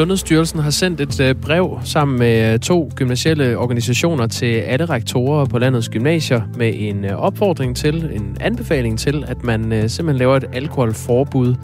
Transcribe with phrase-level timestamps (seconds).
[0.00, 5.44] Sundhedsstyrelsen har sendt et øh, brev sammen med øh, to gymnasielle organisationer til alle rektorer
[5.44, 10.36] på landets gymnasier med en øh, opfordring til, en anbefaling til, at man simpelthen laver
[10.36, 11.54] et alkoholforbud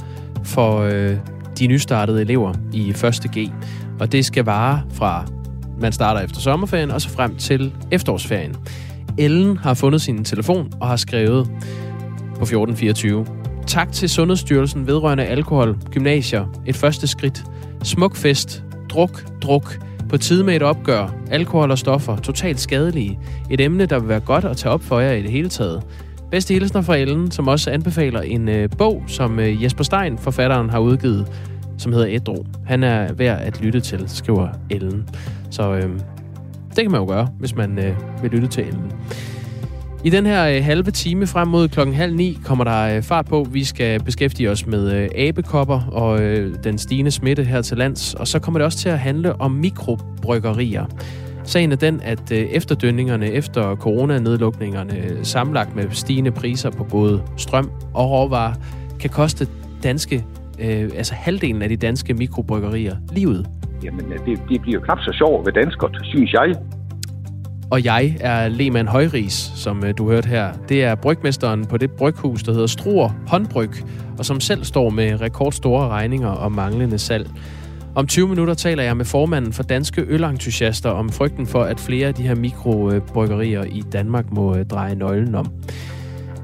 [0.45, 0.85] for
[1.59, 3.50] de nystartede elever i 1.G.
[4.00, 5.26] Og det skal vare fra
[5.81, 8.57] man starter efter sommerferien og så frem til efterårsferien.
[9.18, 11.46] Ellen har fundet sin telefon og har skrevet
[12.21, 13.26] på 1424.
[13.67, 17.45] Tak til Sundhedsstyrelsen vedrørende alkohol, gymnasier, et første skridt–
[17.86, 18.64] Smuk fest.
[18.89, 19.79] Druk, druk.
[20.08, 21.14] På tide med et opgør.
[21.31, 22.17] Alkohol og stoffer.
[22.17, 23.18] Totalt skadelige.
[23.50, 25.82] Et emne, der vil være godt at tage op for jer i det hele taget.
[26.31, 30.71] Bedste hilsner fra Ellen, som også anbefaler en øh, bog, som øh, Jesper Stein, forfatteren,
[30.71, 31.26] har udgivet,
[31.79, 32.47] som hedder Edro.
[32.67, 35.09] Han er værd at lytte til, skriver Ellen.
[35.51, 35.91] Så øh,
[36.69, 38.92] det kan man jo gøre, hvis man øh, vil lytte til Ellen.
[40.07, 43.27] I den her øh, halve time frem mod klokken halv ni kommer der øh, fart
[43.27, 43.47] på.
[43.51, 48.15] Vi skal beskæftige os med øh, abekopper og øh, den stigende smitte her til lands.
[48.15, 50.87] Og så kommer det også til at handle om mikrobryggerier.
[51.45, 57.23] Sagen er den, at øh, efterdønningerne efter coronanedlukningerne øh, sammenlagt med stigende priser på både
[57.37, 58.55] strøm og råvarer
[59.01, 59.47] kan koste
[59.83, 60.25] danske,
[60.59, 63.47] øh, altså halvdelen af de danske mikrobryggerier livet.
[63.85, 66.55] Jamen, øh, det, det bliver knap så sjovt ved danskere, synes jeg.
[67.70, 70.53] Og jeg er Lehmann Højris, som øh, du hørte her.
[70.69, 73.70] Det er brygmesteren på det bryghus, der hedder Struer Håndbryg,
[74.19, 77.31] og som selv står med rekordstore regninger og manglende salg.
[77.95, 82.08] Om 20 minutter taler jeg med formanden for Danske Ølentusiaster om frygten for, at flere
[82.08, 85.53] af de her mikrobryggerier i Danmark må øh, dreje nøglen om.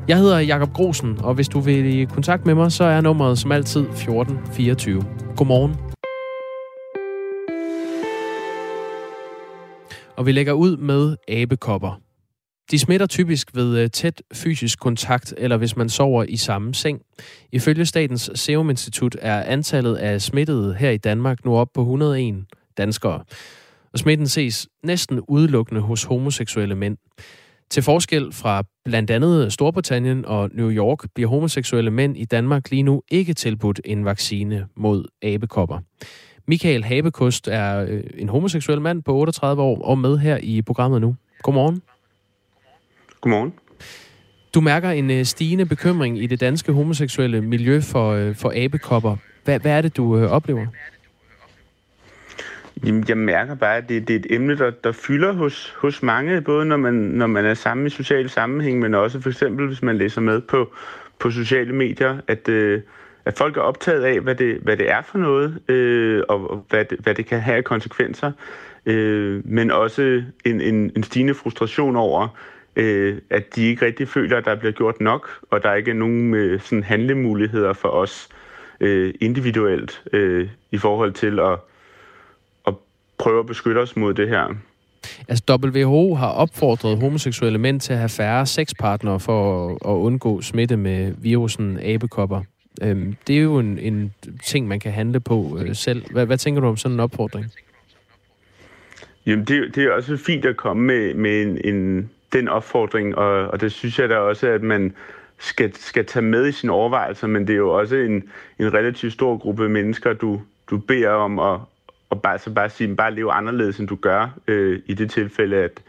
[0.09, 3.39] Jeg hedder Jakob Grosen, og hvis du vil i kontakt med mig, så er nummeret
[3.39, 5.05] som altid 1424.
[5.37, 5.92] Godmorgen.
[10.17, 12.01] Og vi lægger ud med abekopper.
[12.71, 17.01] De smitter typisk ved øh, tæt fysisk kontakt, eller hvis man sover i samme seng.
[17.53, 22.45] Ifølge Statens Serum Institut er antallet af smittede her i Danmark nu op på 101
[22.77, 23.25] danskere.
[23.93, 26.97] Og smitten ses næsten udelukkende hos homoseksuelle mænd.
[27.71, 32.83] Til forskel fra blandt andet Storbritannien og New York bliver homoseksuelle mænd i Danmark lige
[32.83, 35.79] nu ikke tilbudt en vaccine mod abekopper.
[36.47, 41.01] Michael Habekost er øh, en homoseksuel mand på 38 år og med her i programmet
[41.01, 41.17] nu.
[41.43, 41.83] Godmorgen.
[43.21, 43.53] Godmorgen.
[44.55, 49.17] Du mærker en øh, stigende bekymring i det danske homoseksuelle miljø for, øh, for abekopper.
[49.45, 50.67] Hvad, hvad er det, du oplever?
[52.87, 56.03] Jamen, jeg mærker bare, at det, det er et emne, der, der fylder hos, hos
[56.03, 59.67] mange, både når man, når man er sammen i sociale sammenhæng, men også for eksempel,
[59.67, 60.73] hvis man læser med på,
[61.19, 62.83] på sociale medier, at, øh,
[63.25, 66.67] at folk er optaget af, hvad det, hvad det er for noget, øh, og, og
[66.69, 68.33] hvad, det, hvad det kan have af konsekvenser,
[68.87, 72.29] øh, men også en, en, en stigende frustration over,
[72.77, 75.95] øh, at de ikke rigtig føler, at der bliver gjort nok, og der ikke er
[75.95, 78.29] nogen øh, sådan handlemuligheder for os
[78.81, 81.59] øh, individuelt øh, i forhold til at,
[82.67, 82.75] at
[83.19, 84.55] prøve at beskytte os mod det her.
[85.29, 90.41] Altså WHO har opfordret homoseksuelle mænd til at have færre sexpartnere for at, at undgå
[90.41, 92.43] smitte med virusen abekopper.
[92.83, 96.13] Øhm, det er jo en, en ting, man kan handle på øh, selv.
[96.13, 97.47] Hvad, hvad tænker du om sådan en opfordring?
[99.27, 103.49] Jamen, det, det er også fint at komme med, med en, en, den opfordring, og,
[103.49, 104.95] og det synes jeg da også, at man
[105.39, 108.25] skal, skal tage med i sine overvejelser, men det er jo også en,
[108.59, 110.41] en relativt stor gruppe mennesker, du,
[110.71, 111.61] du beder om at,
[112.11, 115.57] at bare, så bare sige, bare leve anderledes, end du gør øh, i det tilfælde,
[115.57, 115.83] at,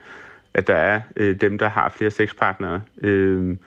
[0.53, 2.81] at der er øh, dem, der har flere sexpartnere.
[3.01, 3.57] Øh,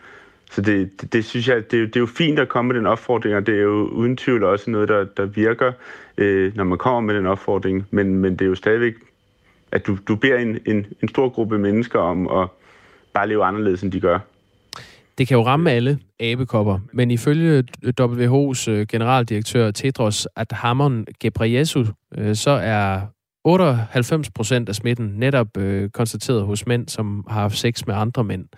[0.51, 2.87] så det, det, det synes jeg, det, det er jo fint at komme med den
[2.87, 5.73] opfordring, og det er jo uden tvivl også noget, der, der virker,
[6.19, 7.87] øh, når man kommer med den opfordring.
[7.91, 8.95] Men, men det er jo stadigvæk,
[9.73, 12.49] at du, du beder en, en, en stor gruppe mennesker om at
[13.15, 14.19] bare leve anderledes, end de gør.
[15.19, 17.65] Det kan jo ramme alle abekopper, men ifølge
[18.01, 21.89] WHO's øh, generaldirektør Tedros Adhanom Ghebreyesus,
[22.19, 23.01] øh, så er
[23.45, 28.25] 98 procent af smitten netop øh, konstateret hos mænd, som har haft sex med andre
[28.25, 28.49] mænd.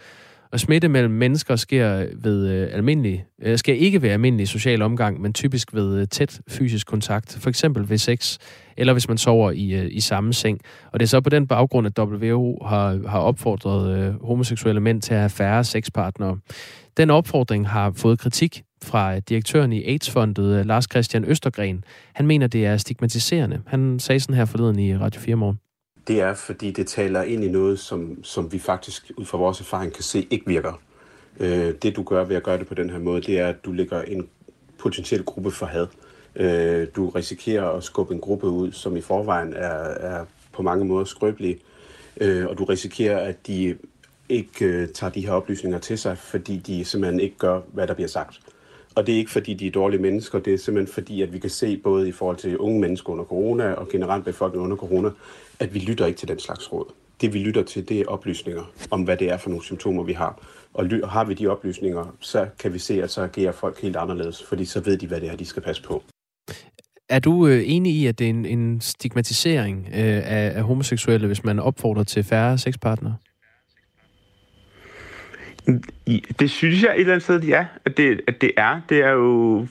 [0.52, 5.20] Og smitte mellem mennesker sker, ved, øh, almindelig, øh, skal ikke ved almindelig social omgang,
[5.20, 7.38] men typisk ved øh, tæt fysisk kontakt.
[7.40, 8.38] For eksempel ved sex,
[8.76, 10.60] eller hvis man sover i, øh, i samme seng.
[10.92, 15.02] Og det er så på den baggrund, at WHO har, har opfordret øh, homoseksuelle mænd
[15.02, 16.38] til at have færre sexpartnere.
[16.96, 21.84] Den opfordring har fået kritik fra øh, direktøren i AIDS-fondet, øh, Lars Christian Østergren.
[22.14, 23.60] Han mener, det er stigmatiserende.
[23.66, 25.58] Han sagde sådan her forleden i Radio 4 morgen
[26.08, 29.60] det er, fordi det taler ind i noget, som, som vi faktisk ud fra vores
[29.60, 30.80] erfaring kan se ikke virker.
[31.40, 33.64] Øh, det du gør ved at gøre det på den her måde, det er, at
[33.64, 34.28] du lægger en
[34.78, 35.86] potentiel gruppe for had.
[36.36, 40.84] Øh, du risikerer at skubbe en gruppe ud, som i forvejen er, er på mange
[40.84, 41.58] måder skrøbelige,
[42.20, 43.76] øh, og du risikerer, at de
[44.28, 47.94] ikke øh, tager de her oplysninger til sig, fordi de simpelthen ikke gør, hvad der
[47.94, 48.40] bliver sagt
[48.98, 51.38] og det er ikke fordi, de er dårlige mennesker, det er simpelthen fordi, at vi
[51.38, 55.10] kan se både i forhold til unge mennesker under corona og generelt befolkningen under corona,
[55.58, 56.84] at vi lytter ikke til den slags råd.
[57.20, 60.12] Det vi lytter til, det er oplysninger om, hvad det er for nogle symptomer, vi
[60.12, 60.42] har.
[60.74, 64.42] Og har vi de oplysninger, så kan vi se, at så agerer folk helt anderledes,
[64.42, 66.02] fordi så ved de, hvad det er, de skal passe på.
[67.08, 71.26] Er du øh, enig i, at det er en, en stigmatisering øh, af, af homoseksuelle,
[71.26, 73.16] hvis man opfordrer til færre sexpartnere?
[76.40, 78.80] Det synes jeg et eller andet sted, ja, at det, at det er.
[78.88, 79.66] Det er jo...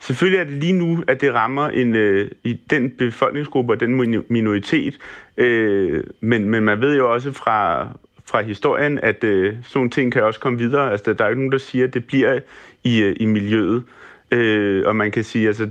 [0.00, 4.24] Selvfølgelig er det lige nu, at det rammer en, øh, i den befolkningsgruppe og den
[4.28, 4.98] minoritet.
[5.36, 7.88] Øh, men, men man ved jo også fra,
[8.26, 10.90] fra historien, at øh, sådan nogle ting kan også komme videre.
[10.90, 12.40] Altså, der er jo nogen, der siger, at det bliver
[12.84, 13.82] i, øh, i miljøet.
[14.30, 15.70] Øh, og man kan sige, altså,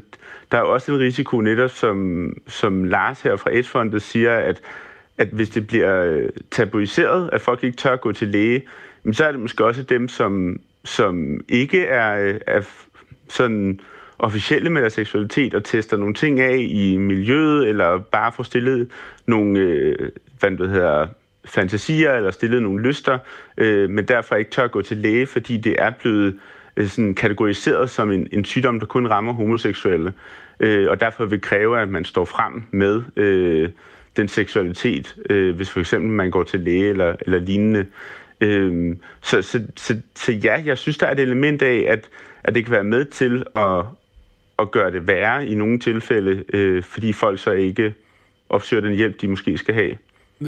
[0.51, 4.62] der er også en risiko netop, som, som Lars her fra AIDS-fondet siger, at,
[5.18, 8.62] at hvis det bliver øh, tabuiseret, at folk ikke tør gå til læge,
[9.12, 12.62] så er det måske også dem, som, som ikke er, øh, er
[13.30, 13.80] sådan
[14.19, 18.92] officielle med deres seksualitet og tester nogle ting af i miljøet, eller bare får stillet
[19.25, 20.09] nogle øh,
[20.39, 21.07] hvad det hedder,
[21.45, 23.18] fantasier eller stillet nogle lyster,
[23.57, 26.39] øh, men derfor ikke tør gå til læge, fordi det er blevet
[26.77, 30.13] øh, sådan kategoriseret som en, en sygdom, der kun rammer homoseksuelle,
[30.59, 33.69] øh, og derfor vil kræve, at man står frem med øh,
[34.18, 37.86] den seksualitet, øh, hvis for eksempel man går til læge eller, eller lignende.
[38.42, 42.10] Øh, så, så, så, så ja, jeg synes, der er et element af, at,
[42.44, 43.86] at det kan være med til at,
[44.60, 47.94] at gøre det værre i nogle tilfælde, øh, fordi folk så ikke
[48.50, 49.98] opsøger den hjælp, de måske skal have.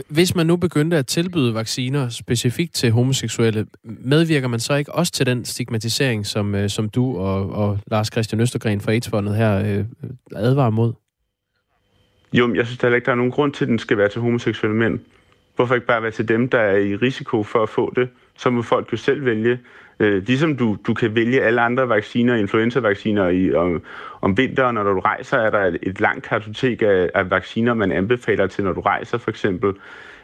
[0.08, 5.12] Hvis man nu begyndte at tilbyde vacciner specifikt til homoseksuelle, medvirker man så ikke også
[5.12, 9.78] til den stigmatisering, som, øh, som du og, og Lars Christian Østergren fra AIDS-fondet her
[9.78, 9.84] øh,
[10.36, 10.92] advarer mod?
[12.32, 14.20] Jo, jeg synes heller ikke, der er nogen grund til, at den skal være til
[14.20, 14.98] homoseksuelle mænd.
[15.56, 18.08] Hvorfor ikke bare være til dem, der er i risiko for at få det?
[18.36, 19.58] Så må folk jo selv vælge.
[20.00, 23.82] Øh, ligesom du, du kan vælge alle andre vacciner, influenza-vacciner i, om,
[24.20, 27.92] om vinteren, når du rejser, er der et, et langt kartotek af, af vacciner, man
[27.92, 29.72] anbefaler til, når du rejser for eksempel.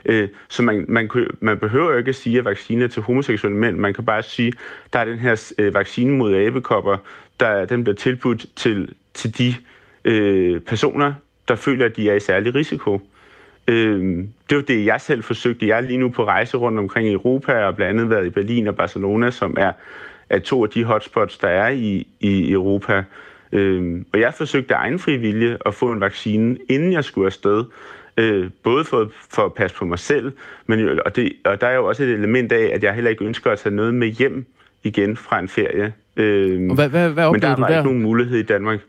[0.05, 1.11] Øh, så man, man,
[1.41, 3.77] man behøver jo ikke at sige, at vacciner til homoseksuelle mænd.
[3.77, 4.53] Man kan bare sige,
[4.93, 6.97] der er den her øh, vaccine mod abekopper,
[7.41, 9.55] der den bliver tilbudt til, til de
[10.05, 11.15] øh, personer,
[11.49, 13.01] der føler, at de er i særlig risiko.
[13.71, 15.69] Øh, det var det, jeg selv forsøgte.
[15.69, 18.31] Jeg er lige nu på rejse rundt omkring i Europa, og blandt andet været i
[18.31, 19.73] Berlin og Barcelona, som er,
[20.31, 23.05] er to af de hotspots, der er i, i Europa.
[23.53, 27.27] Øh, og jeg forsøgte af egen fri vilje at få en vaccine, inden jeg skulle
[27.27, 27.65] afsted.
[28.17, 30.33] Øh, både for, for at passe på mig selv,
[30.67, 33.25] men og, det, og der er jo også et element af, at jeg heller ikke
[33.25, 34.47] ønsker at tage noget med hjem
[34.83, 35.93] igen fra en ferie.
[36.17, 37.69] Øh, og hvad, hvad, hvad men der var der?
[37.69, 38.81] ikke nogen mulighed i Danmark.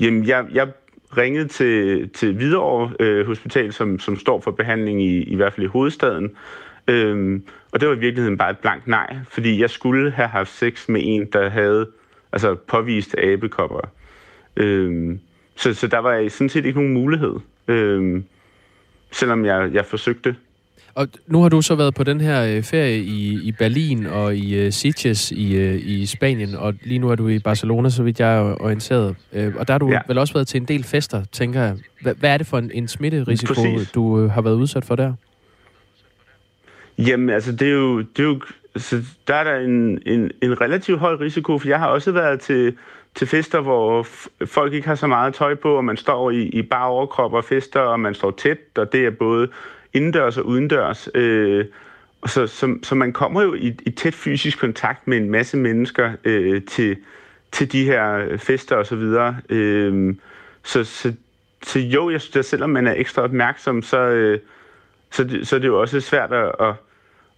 [0.00, 0.68] Jamen, jeg, jeg
[1.16, 5.66] ringet til, til Hvidovre øh, Hospital, som, som står for behandling i, i hvert fald
[5.66, 6.30] i hovedstaden.
[6.88, 10.50] Øhm, og det var i virkeligheden bare et blankt nej, fordi jeg skulle have haft
[10.50, 11.86] sex med en, der havde
[12.32, 13.80] altså, påvist abekopper.
[14.56, 15.20] Øhm,
[15.56, 17.34] så, så der var sådan set ikke nogen mulighed,
[17.68, 18.24] øhm,
[19.10, 20.36] selvom jeg, jeg forsøgte.
[20.98, 24.36] Og nu har du så været på den her øh, ferie i, i Berlin og
[24.36, 28.02] i uh, Sitges i, uh, i Spanien, og lige nu er du i Barcelona, så
[28.02, 29.16] vidt jeg er orienteret.
[29.32, 30.00] Uh, og der har du ja.
[30.08, 31.76] vel også været til en del fester, tænker jeg.
[32.00, 33.90] H- hvad er det for en, en smitterisiko, Præcis.
[33.90, 35.12] du uh, har været udsat for der?
[36.98, 37.98] Jamen, altså, det er jo...
[37.98, 38.40] Det er jo
[38.76, 42.40] så der er der en, en, en relativt høj risiko, for jeg har også været
[42.40, 42.76] til,
[43.14, 44.06] til fester, hvor
[44.46, 47.44] folk ikke har så meget tøj på, og man står i, i bare overkrop og
[47.44, 49.48] fester, og man står tæt, og det er både
[49.92, 51.08] indendørs og udendørs.
[51.14, 51.64] Øh,
[52.20, 55.56] og så, så, så man kommer jo i, i tæt fysisk kontakt med en masse
[55.56, 56.96] mennesker øh, til,
[57.52, 59.36] til de her fester og så videre.
[59.48, 60.14] Øh,
[60.64, 61.12] så, så,
[61.62, 64.38] så jo, jeg synes, at selvom man er ekstra opmærksom, så, øh,
[65.10, 66.74] så, det, så er det jo også svært at, at,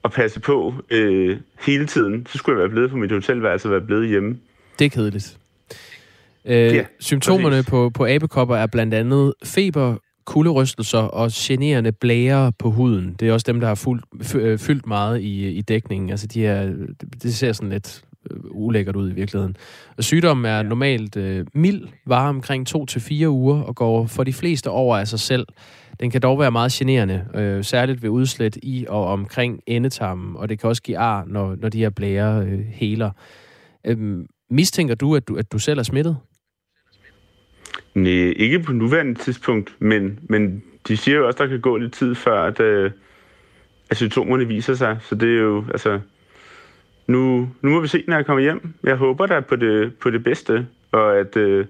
[0.04, 2.26] at passe på øh, hele tiden.
[2.26, 4.38] Så skulle jeg være blevet på mit hotelværelse og være blevet hjemme.
[4.78, 5.38] Det er kedeligt.
[6.45, 7.71] Øh, ja, symptomerne præcis.
[7.71, 13.17] på, på abekopper er blandt andet feber, kulderystelser og generende blære på huden.
[13.21, 16.11] Det er også dem, der har fuldt, øh, fyldt meget i, i dækningen.
[16.11, 16.73] Altså, de er,
[17.23, 19.57] det ser sådan lidt øh, ulækkert ud i virkeligheden.
[19.97, 24.71] Og sygdommen er normalt øh, mild, varer omkring 2-4 uger og går for de fleste
[24.71, 25.47] over af sig selv.
[26.00, 30.49] Den kan dog være meget generende, øh, særligt ved udslæt i og omkring endetarmen, og
[30.49, 33.11] det kan også give ar, når, når de her blære øh, heler.
[33.87, 36.17] Øh, mistænker du at, du, at du selv er smittet?
[37.94, 41.76] Nej, ikke på nuværende tidspunkt, men, men de siger jo også, at der kan gå
[41.76, 42.90] lidt tid før, at, øh,
[43.90, 44.99] at symptomerne viser sig.
[45.02, 46.00] Så det er jo, altså,
[47.06, 48.73] nu, nu må vi se, når jeg kommer hjem.
[48.85, 51.66] Jeg håber da på det, på det bedste, og at, øh,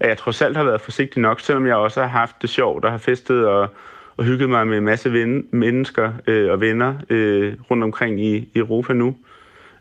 [0.00, 2.84] at jeg trods alt har været forsigtig nok, selvom jeg også har haft det sjovt
[2.84, 3.68] og har festet og,
[4.16, 8.36] og hygget mig med en masse ven, mennesker øh, og venner øh, rundt omkring i,
[8.36, 9.16] i Europa nu.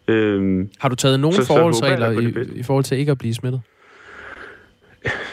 [0.07, 3.11] Øhm, Har du taget nogle så- så håber jeg forholdsregler i, i forhold til ikke
[3.11, 3.61] at blive smittet?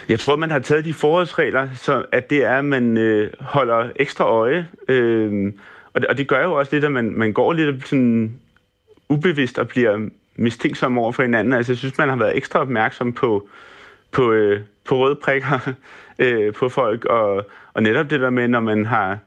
[0.09, 3.91] Jeg tror, man har taget de forholdsregler, så at det er, at man øh, holder
[3.97, 4.69] ekstra øje.
[4.89, 5.53] Øh,
[5.95, 8.41] og, det, og det gør jo også lidt, at man, man går lidt sådan
[9.09, 11.53] ubevidst og bliver mistænksom over for hinanden.
[11.53, 13.49] Altså, jeg synes, man har været ekstra opmærksom på,
[14.13, 15.73] på, øh, på røde prikker
[16.19, 19.19] øh, på folk, og, og netop det der med, når man har,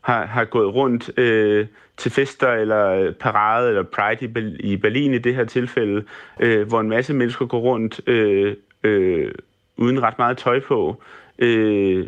[0.00, 5.18] har, har gået rundt øh, til fester eller parade eller pride i, i Berlin i
[5.18, 6.04] det her tilfælde,
[6.40, 9.32] øh, hvor en masse mennesker går rundt øh, øh,
[9.78, 11.02] uden ret meget tøj på,
[11.38, 12.06] øh,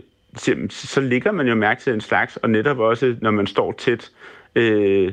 [0.71, 4.11] så, ligger man jo mærke til en slags, og netop også, når man står tæt,
[4.55, 5.13] øh,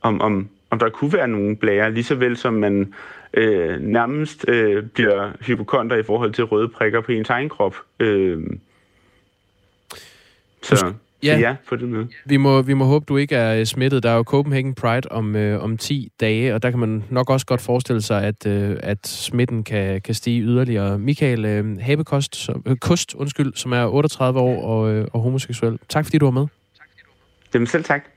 [0.00, 2.94] om, om, om der kunne være nogle blære, lige så vel som man
[3.34, 7.76] øh, nærmest øh, bliver hypokonter i forhold til røde prikker på ens egen krop.
[8.00, 8.42] Øh,
[10.62, 10.92] så
[11.24, 11.38] Ja.
[11.38, 11.56] ja.
[11.68, 12.06] på det med.
[12.24, 14.02] Vi må, vi må håbe, du ikke er øh, smittet.
[14.02, 17.30] Der er jo Copenhagen Pride om, øh, om 10 dage, og der kan man nok
[17.30, 20.98] også godt forestille sig, at, øh, at smitten kan, kan stige yderligere.
[20.98, 25.78] Michael øh, Habekost, som, øh, Kost, undskyld, som er 38 år og, øh, og homoseksuel.
[25.88, 26.46] Tak fordi du var med.
[27.54, 28.13] Jamen selv tak.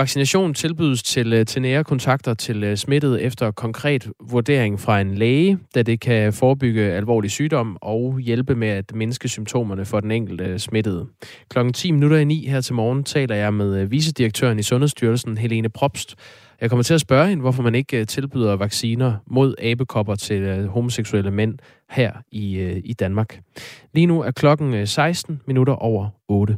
[0.00, 5.14] Vaccination tilbydes til, øh, til nære kontakter til øh, smittede efter konkret vurdering fra en
[5.14, 10.10] læge, da det kan forebygge alvorlig sygdom og hjælpe med at mindske symptomerne for den
[10.10, 11.06] enkelte øh, smittede.
[11.48, 15.38] Klokken 10 minutter i 9 her til morgen taler jeg med visedirektøren vicedirektøren i Sundhedsstyrelsen,
[15.38, 16.14] Helene Probst.
[16.60, 21.30] Jeg kommer til at spørge hende, hvorfor man ikke tilbyder vacciner mod abekopper til homoseksuelle
[21.30, 21.58] mænd
[21.90, 23.40] her i, i Danmark.
[23.94, 26.56] Lige nu er klokken 16 minutter over 8.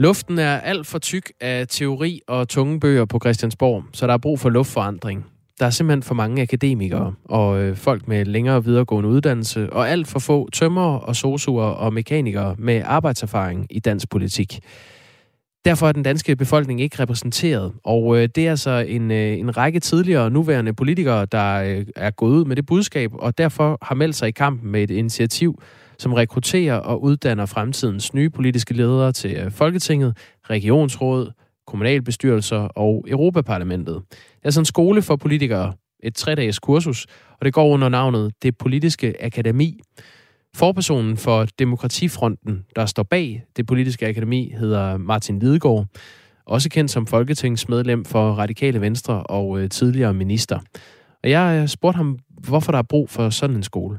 [0.00, 4.18] Luften er alt for tyk af teori og tunge bøger på Christiansborg, så der er
[4.18, 5.26] brug for luftforandring.
[5.58, 10.08] Der er simpelthen for mange akademikere og øh, folk med længere videregående uddannelse, og alt
[10.08, 14.60] for få tømmer og sosuer og mekanikere med arbejdserfaring i dansk politik.
[15.64, 19.56] Derfor er den danske befolkning ikke repræsenteret, og øh, det er altså en, øh, en
[19.56, 23.78] række tidligere og nuværende politikere, der øh, er gået ud med det budskab, og derfor
[23.82, 25.62] har meldt sig i kampen med et initiativ,
[26.00, 30.16] som rekrutterer og uddanner fremtidens nye politiske ledere til øh, Folketinget,
[30.50, 31.30] regionsråd,
[31.66, 33.94] kommunalbestyrelser og Europaparlamentet.
[33.94, 37.06] Det er altså en skole for politikere, et tre-dages kursus,
[37.38, 39.80] og det går under navnet Det Politiske Akademi.
[40.56, 45.86] Forpersonen for Demokratifronten, der står bag Det Politiske Akademi, hedder Martin Lidegaard,
[46.46, 50.58] også kendt som folketingsmedlem for Radikale Venstre og øh, tidligere minister.
[51.24, 53.98] Og jeg øh, spurgte ham, hvorfor der er brug for sådan en skole.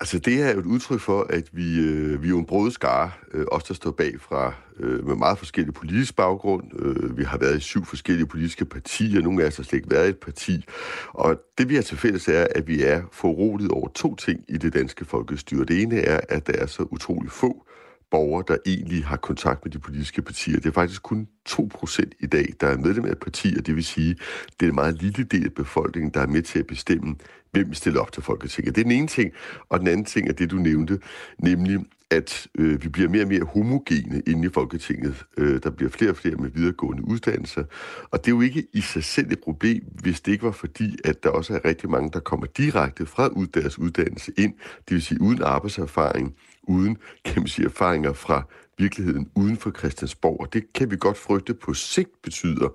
[0.00, 2.72] Altså det er jo et udtryk for, at vi, øh, vi er jo en brøde
[2.72, 6.64] skare, øh, os der står bag fra øh, med meget forskellige politisk baggrund.
[6.78, 9.90] Øh, vi har været i syv forskellige politiske partier, nogle af os har slet ikke
[9.90, 10.64] været i et parti.
[11.08, 14.56] Og det vi har til fælles er, at vi er forrodet over to ting i
[14.56, 15.64] det danske folkestyre.
[15.64, 17.66] Det ene er, at der er så utrolig få
[18.14, 20.56] borgere, der egentlig har kontakt med de politiske partier.
[20.56, 24.16] Det er faktisk kun 2% i dag, der er medlem af partier, det vil sige,
[24.60, 27.16] det er en meget lille del af befolkningen, der er med til at bestemme,
[27.52, 28.74] hvem vi stiller op til Folketinget.
[28.74, 29.32] Det er den ene ting,
[29.68, 30.98] og den anden ting er det, du nævnte,
[31.38, 31.78] nemlig
[32.10, 35.24] at øh, vi bliver mere og mere homogene inde i Folketinget.
[35.38, 37.64] Øh, der bliver flere og flere med videregående uddannelser,
[38.10, 40.96] og det er jo ikke i sig selv et problem, hvis det ikke var fordi,
[41.04, 44.54] at der også er rigtig mange, der kommer direkte fra ud deres uddannelse ind,
[44.88, 46.34] det vil sige uden arbejdserfaring,
[46.68, 48.42] uden, kan man sige, erfaringer fra
[48.78, 50.40] virkeligheden uden for Christiansborg.
[50.40, 52.68] Og det kan vi godt frygte på sigt betyder,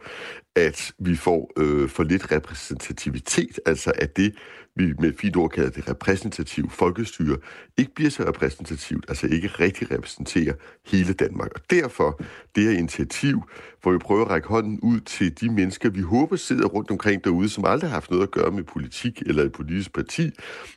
[0.60, 4.36] at vi får øh, for lidt repræsentativitet, altså at det,
[4.76, 7.38] vi med et fint ord kalder det repræsentative folkestyre,
[7.78, 10.54] ikke bliver så repræsentativt, altså ikke rigtig repræsenterer
[10.86, 11.52] hele Danmark.
[11.56, 12.22] Og derfor
[12.56, 13.42] det her initiativ,
[13.82, 17.24] hvor vi prøver at række hånden ud til de mennesker, vi håber sidder rundt omkring
[17.24, 20.32] derude, som aldrig har haft noget at gøre med politik eller et politisk parti,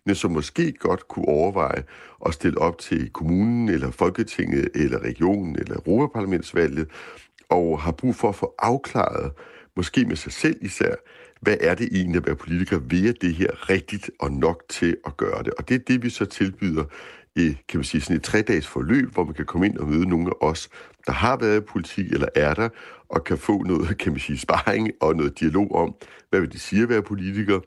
[0.07, 1.83] men som måske godt kunne overveje
[2.27, 6.89] at stille op til kommunen, eller Folketinget, eller regionen, eller Europaparlamentsvalget,
[7.49, 9.33] og har brug for at få afklaret,
[9.77, 10.95] måske med sig selv især,
[11.41, 12.79] hvad er det egentlig at være politiker?
[12.79, 15.55] Vil det her rigtigt og nok til at gøre det?
[15.55, 16.85] Og det er det, vi så tilbyder
[17.37, 20.09] i, kan man sige, sådan et tre-dages forløb, hvor man kan komme ind og møde
[20.09, 20.69] nogle af os,
[21.07, 22.69] der har været i politik eller er der,
[23.09, 25.95] og kan få noget, kan man sige, sparring og noget dialog om,
[26.31, 27.61] hvad vil det sige at være politiker,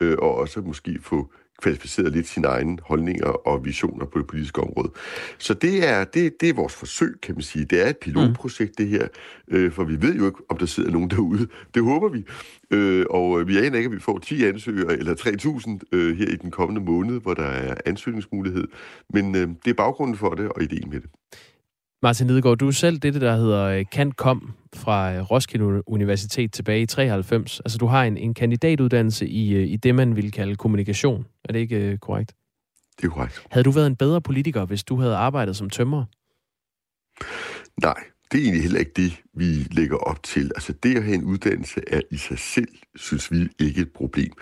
[0.00, 4.60] øh, og også måske få kvalificeret lidt sine egne holdninger og visioner på det politiske
[4.60, 4.90] område.
[5.38, 7.64] Så det er, det, det er vores forsøg, kan man sige.
[7.64, 9.08] Det er et pilotprojekt, det her,
[9.48, 11.48] øh, for vi ved jo ikke, om der sidder nogen derude.
[11.74, 12.24] Det håber vi.
[12.70, 16.36] Øh, og vi aner ikke, at vi får 10 ansøgere eller 3.000 øh, her i
[16.36, 18.68] den kommende måned, hvor der er ansøgningsmulighed.
[19.10, 21.10] Men øh, det er baggrunden for det og ideen med det.
[22.02, 26.86] Martin Lidegaard, du er selv det, der hedder Kant Kom fra Roskilde Universitet tilbage i
[26.86, 27.60] 93.
[27.60, 31.26] Altså, du har en, en kandidatuddannelse i, i det, man ville kalde kommunikation.
[31.44, 32.34] Er det ikke korrekt?
[32.96, 33.42] Det er korrekt.
[33.50, 36.04] Havde du været en bedre politiker, hvis du havde arbejdet som tømrer?
[37.82, 40.52] Nej, det er egentlig heller ikke det, vi lægger op til.
[40.54, 44.32] Altså det at have en uddannelse er i sig selv, synes vi, ikke et problem.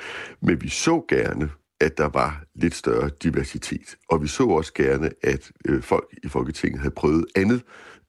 [0.43, 1.51] Men vi så gerne,
[1.81, 3.97] at der var lidt større diversitet.
[4.09, 7.63] Og vi så også gerne, at øh, folk i Folketinget havde prøvet andet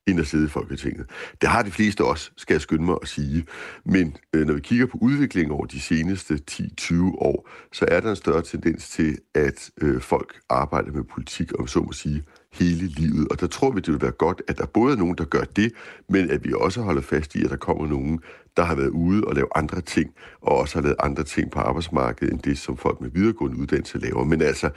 [0.08, 1.06] end at sidde i Folketinget.
[1.42, 3.46] Det har de fleste også, skal jeg skynde mig at sige.
[3.86, 8.10] Men øh, når vi kigger på udviklingen over de seneste 10-20 år, så er der
[8.10, 12.88] en større tendens til, at øh, folk arbejder med politik, og så må sige, hele
[12.88, 13.28] livet.
[13.32, 15.44] Og der tror vi, det vil være godt, at der både er nogen, der gør
[15.56, 15.72] det,
[16.10, 18.20] men at vi også holder fast i, at der kommer nogen,
[18.58, 21.60] der har været ude og lave andre ting, og også har lavet andre ting på
[21.60, 24.24] arbejdsmarkedet, end det, som folk med videregående uddannelse laver.
[24.24, 24.70] Men altså,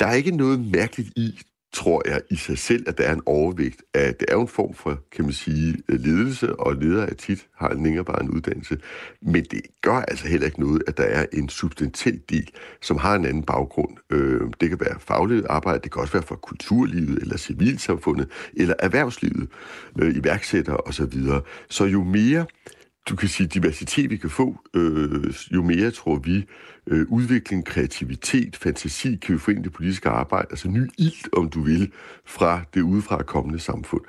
[0.00, 1.40] der er ikke noget mærkeligt i,
[1.76, 4.48] tror jeg i sig selv, at der er en overvægt af, det er jo en
[4.48, 8.78] form for, kan man sige, ledelse, og ledere af tit har en længerevarende uddannelse,
[9.22, 12.50] men det gør altså heller ikke noget, at der er en substantiel del,
[12.82, 13.96] som har en anden baggrund.
[14.10, 18.74] Øh, det kan være fagligt arbejde, det kan også være fra kulturlivet, eller civilsamfundet, eller
[18.78, 19.48] erhvervslivet,
[19.98, 21.22] øh, iværksættere osv.
[21.68, 22.46] Så jo mere
[23.08, 26.44] du kan sige, diversitet vi kan få, øh, jo mere tror vi,
[26.86, 31.36] øh, udvikling, kreativitet, fantasi kan vi få ind i det politiske arbejde, altså ny ild,
[31.36, 31.92] om du vil,
[32.24, 34.00] fra det udefra kommende samfund.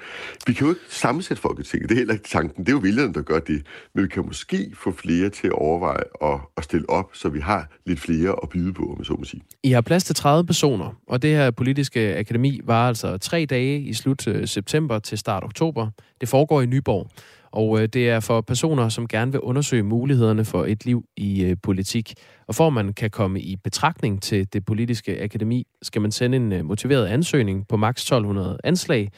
[0.47, 3.13] Vi kan jo ikke sammensætte Folketinget, det er heller ikke tanken, det er jo vælgerne,
[3.13, 6.89] der gør det, men vi kan måske få flere til at overveje og, at stille
[6.89, 9.41] op, så vi har lidt flere at byde på, om jeg så må sige.
[9.63, 13.79] I har plads til 30 personer, og det her politiske akademi var altså tre dage
[13.79, 15.89] i slut øh, september til start oktober.
[16.21, 17.11] Det foregår i Nyborg.
[17.51, 21.43] Og øh, det er for personer, som gerne vil undersøge mulighederne for et liv i
[21.43, 22.13] øh, politik.
[22.47, 26.37] Og for at man kan komme i betragtning til det politiske akademi, skal man sende
[26.37, 29.09] en øh, motiveret ansøgning på maks 1200 anslag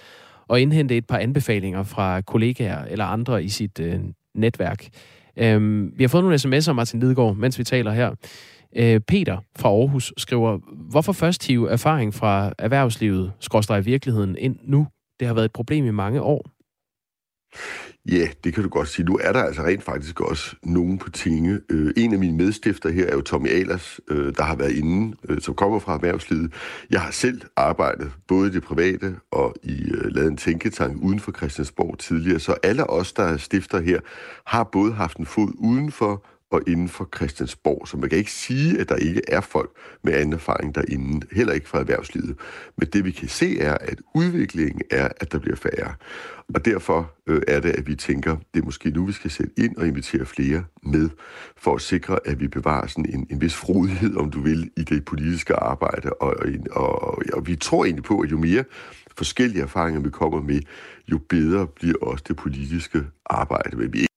[0.47, 3.99] og indhente et par anbefalinger fra kollegaer eller andre i sit øh,
[4.35, 4.87] netværk.
[5.37, 8.11] Øh, vi har fået nogle sms'er, Martin Lidegaard, mens vi taler her.
[8.75, 10.59] Øh, Peter fra Aarhus skriver,
[10.89, 14.87] hvorfor først hive erfaring fra erhvervslivet, skråstrej virkeligheden, ind nu?
[15.19, 16.58] Det har været et problem i mange år.
[18.11, 19.05] Ja, det kan du godt sige.
[19.05, 21.59] Nu er der altså rent faktisk også nogen på tinge.
[21.69, 25.17] Øh, en af mine medstifter her er jo Tommy Alers, øh, der har været inde,
[25.29, 26.53] øh, som kommer fra erhvervslivet.
[26.89, 31.19] Jeg har selv arbejdet både i det private og i øh, lavet en tænketank uden
[31.19, 33.99] for Christiansborg tidligere, så alle os, der er stifter her,
[34.45, 37.87] har både haft en fod udenfor og inden for Christiansborg.
[37.87, 39.71] Så man kan ikke sige, at der ikke er folk
[40.03, 42.35] med anden erfaring derinde, heller ikke fra erhvervslivet.
[42.77, 45.93] Men det vi kan se er, at udviklingen er, at der bliver færre.
[46.53, 49.53] Og derfor øh, er det, at vi tænker, det er måske nu, vi skal sætte
[49.57, 51.09] ind og invitere flere med,
[51.57, 54.83] for at sikre, at vi bevarer sådan en, en vis frodighed, om du vil, i
[54.83, 56.13] det politiske arbejde.
[56.13, 56.35] Og,
[56.71, 58.63] og, og, og vi tror egentlig på, at jo mere
[59.17, 60.61] forskellige erfaringer vi kommer med,
[61.11, 63.77] jo bedre bliver også det politiske arbejde.
[63.77, 64.08] Men vi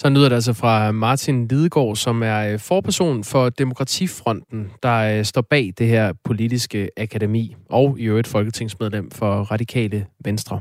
[0.00, 5.24] så lyder det altså fra Martin Lidegaard, som er øh, forperson for Demokratifronten, der øh,
[5.24, 10.60] står bag det her politiske akademi, og i øvrigt folketingsmedlem for Radikale Venstre.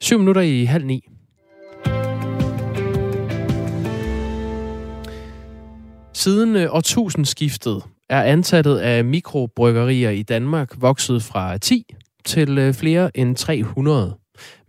[0.00, 1.08] Syv minutter i halv ni.
[6.12, 13.36] Siden øh, årtusindskiftet er antallet af mikrobryggerier i Danmark vokset fra 10 til flere end
[13.36, 14.16] 300.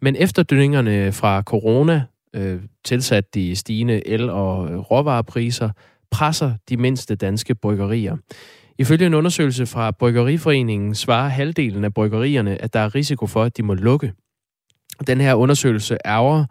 [0.02, 2.04] Men efterdønningerne fra corona
[2.36, 5.69] øh, tilsat de stigende el- og øh, råvarepriser,
[6.12, 8.17] presser de mindste danske bryggerier.
[8.78, 13.58] Ifølge en undersøgelse fra Bryggeriforeningen svarer halvdelen af bryggerierne, at der er risiko for, at
[13.58, 14.13] de må lukke.
[15.08, 16.45] Den her undersøgelse ærger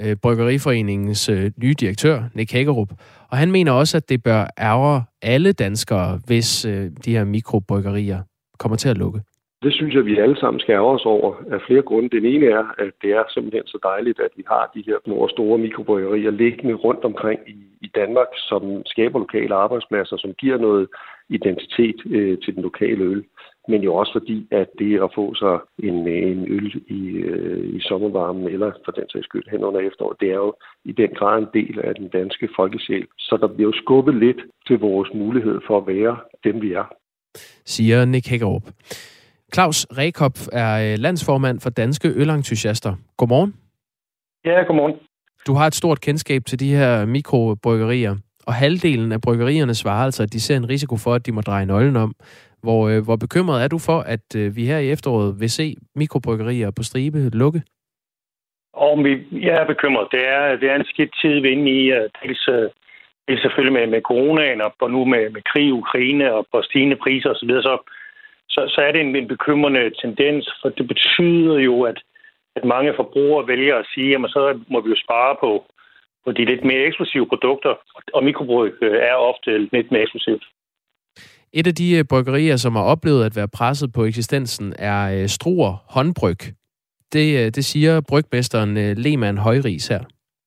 [0.00, 2.92] øh, Bryggeriforeningens øh, nye direktør, Nick Hækkerup,
[3.28, 8.22] og han mener også, at det bør ærge alle danskere, hvis øh, de her mikrobryggerier
[8.58, 9.20] kommer til at lukke.
[9.64, 12.16] Det synes jeg, vi alle sammen skal ærge os over af flere grunde.
[12.16, 15.14] Den ene er, at det er simpelthen så dejligt, at vi har de her små
[15.14, 20.58] og store mikrobryggerier liggende rundt omkring i, i Danmark, som skaber lokale arbejdspladser, som giver
[20.58, 20.88] noget
[21.28, 23.24] identitet øh, til den lokale øl.
[23.68, 27.74] Men jo også fordi, at det at få sig en, øh, en øl i, øh,
[27.76, 31.10] i sommervarmen, eller for den sags skyld hen under efteråret, det er jo i den
[31.18, 33.06] grad en del af den danske folkesjæl.
[33.18, 36.86] Så der bliver jo skubbet lidt til vores mulighed for at være dem, vi er.
[37.64, 38.62] Siger Nick Hækkerup.
[39.54, 42.92] Claus Rekop er øh, landsformand for Danske Ølentusiaster.
[43.16, 43.54] Godmorgen.
[44.44, 44.94] Ja, godmorgen.
[45.46, 48.14] Du har et stort kendskab til de her mikrobryggerier,
[48.46, 51.40] og halvdelen af bryggerierne svarer altså, at de ser en risiko for, at de må
[51.40, 52.12] dreje nøglen om.
[52.62, 55.76] Hvor, øh, hvor bekymret er du for, at øh, vi her i efteråret vil se
[55.94, 57.62] mikrobryggerier på stribe lukke?
[58.72, 59.12] Og vi,
[59.46, 60.08] jeg er bekymret.
[60.10, 61.80] Det er, det er en skidt tid, vi er inde i.
[62.22, 62.48] Dels,
[63.28, 66.96] dels selvfølgelig med, med coronaen, og nu med, med krig i Ukraine og på stigende
[66.96, 67.74] priser osv., så, så
[68.54, 71.98] så, så er det en, en bekymrende tendens, for det betyder jo, at,
[72.56, 75.50] at mange forbrugere vælger at sige, at så må vi jo spare på,
[76.24, 77.74] på de lidt mere eksklusive produkter,
[78.14, 80.44] og mikrobryg øh, er ofte lidt mere eksklusivt.
[81.52, 85.28] Et af de øh, bryggerier, som har oplevet at være presset på eksistensen, er øh,
[85.28, 86.40] Struer håndbryg.
[87.12, 90.02] Det, det siger brygmesteren Lehmann Højris her.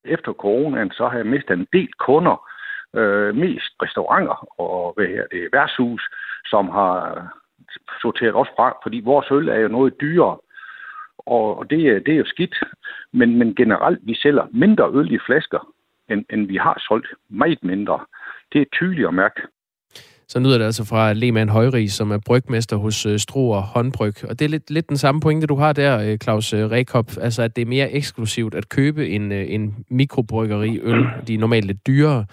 [0.05, 2.47] Efter coronaen, så har jeg mistet en del kunder,
[2.95, 6.01] øh, mest restauranter og hvad her, det værtshus,
[6.45, 6.93] som har
[8.01, 10.37] sorteret os fra, fordi vores øl er jo noget dyrere,
[11.17, 12.55] og det, øh, det er jo skidt.
[13.13, 15.73] Men, men generelt, vi sælger mindre øl i flasker,
[16.09, 17.07] end, end vi har solgt.
[17.29, 17.99] Meget mindre.
[18.53, 19.41] Det er tydeligt at mærke.
[20.29, 24.29] Så lyder det altså fra Lehmann Højrig, som er brygmester hos øh, Struer Håndbryg.
[24.29, 27.05] Og det er lidt, lidt den samme pointe, du har der, øh, Claus øh, Rekop.
[27.21, 31.05] Altså, at det er mere eksklusivt at købe en, en mikrobryggeri øl.
[31.27, 32.25] De er normalt lidt dyrere.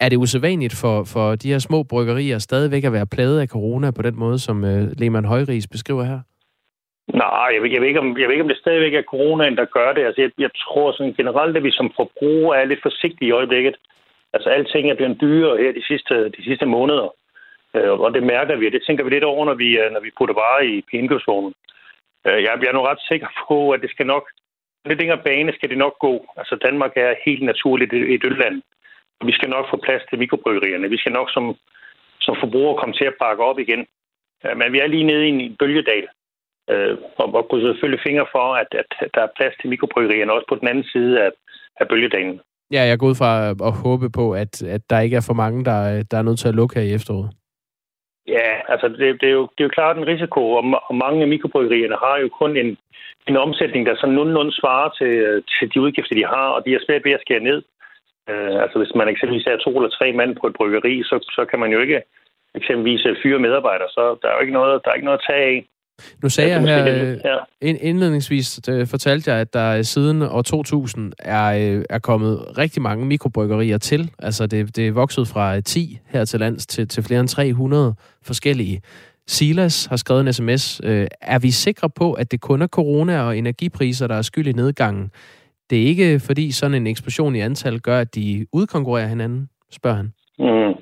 [0.00, 3.90] Er det usædvanligt for, for de her små bryggerier stadigvæk at være plaget af corona
[3.90, 6.20] på den måde, som øh, Lehmann Højris beskriver her?
[7.14, 9.56] Nej, jeg ved, jeg, ved ikke, om, jeg ved ikke, om det stadigvæk er coronaen,
[9.56, 10.04] der gør det.
[10.06, 13.76] Altså, jeg, jeg tror sådan generelt, at vi som forbrugere er lidt forsigtige i øjeblikket.
[14.32, 17.08] Altså, alting er blevet dyrere her de sidste, de sidste måneder.
[17.76, 20.00] Øh, og det mærker vi, og det tænker vi lidt over, når vi, øh, når
[20.00, 21.54] vi putter varer i, indkøbsvognen.
[22.26, 24.24] Øh, jeg, jeg er nu ret sikker på, at det skal nok...
[24.84, 26.14] Lidt længere bane skal det nok gå.
[26.36, 28.62] Altså, Danmark er helt naturligt et ølland.
[29.24, 30.90] Vi skal nok få plads til mikrobryggerierne.
[30.90, 31.54] Vi skal nok som,
[32.20, 33.86] som forbrugere komme til at bakke op igen.
[34.56, 36.06] Men vi er lige nede i en bølgedal
[36.70, 40.46] øh, og, og krydser selvfølgelig fingre for, at, at der er plads til mikrobryggerierne også
[40.48, 41.30] på den anden side af,
[41.80, 42.40] af bølgedagen.
[42.70, 43.32] Ja, jeg går ud fra
[43.68, 46.48] at håbe på, at, at der ikke er for mange, der, der er nødt til
[46.48, 47.30] at lukke her i efteråret.
[48.26, 51.22] Ja, altså det, det, er, jo, det er jo klart en risiko, og, og mange
[51.22, 52.76] af mikrobryggerierne har jo kun en,
[53.28, 56.84] en omsætning, der sådan nogenlunde svarer til, til de udgifter, de har, og de er
[56.86, 57.62] svært ved at skære ned.
[58.32, 61.42] Uh, altså hvis man eksempelvis er to eller tre mand på et bryggeri, så, så
[61.50, 62.00] kan man jo ikke
[62.54, 65.44] eksempelvis fyre medarbejdere, så der er jo ikke noget, der er ikke noget at tage
[65.52, 65.58] af.
[66.22, 71.76] Nu sagde jeg her øh, indledningsvis, øh, fortalte jeg, at der siden år 2000 er,
[71.76, 74.10] øh, er kommet rigtig mange mikrobryggerier til.
[74.18, 77.94] Altså det, det er vokset fra 10 her til lands til, til flere end 300
[78.22, 78.80] forskellige.
[79.26, 80.80] Silas har skrevet en sms.
[81.20, 84.52] Er vi sikre på, at det kun er corona og energipriser, der er skyld i
[84.52, 85.10] nedgangen?
[85.70, 89.96] Det er ikke fordi sådan en eksplosion i antal gør, at de udkonkurrerer hinanden, spørger
[89.96, 90.12] han.
[90.38, 90.74] Mm.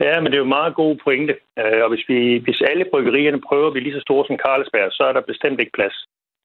[0.00, 1.34] Ja, men det er jo en meget god pointe.
[1.58, 4.92] Øh, og hvis, vi, hvis alle bryggerierne prøver at blive lige så store som Carlsberg,
[4.92, 5.96] så er der bestemt ikke plads.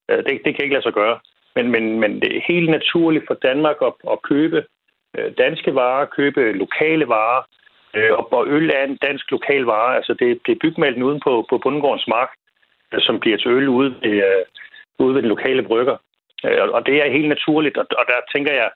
[0.09, 1.19] Øh, det, det kan ikke lade sig gøre.
[1.55, 4.63] Men, men, men det er helt naturligt for Danmark at, at købe
[5.17, 7.43] øh, danske varer, købe lokale varer,
[8.31, 9.95] og øl er en dansk lokal vare.
[9.95, 12.29] Altså det, det er bygmalten uden på, på Bundegårdens mark,
[12.99, 14.23] som bliver til øl ude ved,
[14.99, 15.97] ude ved den lokale brygger.
[16.45, 18.69] Øh, og det er helt naturligt, og, og der tænker jeg,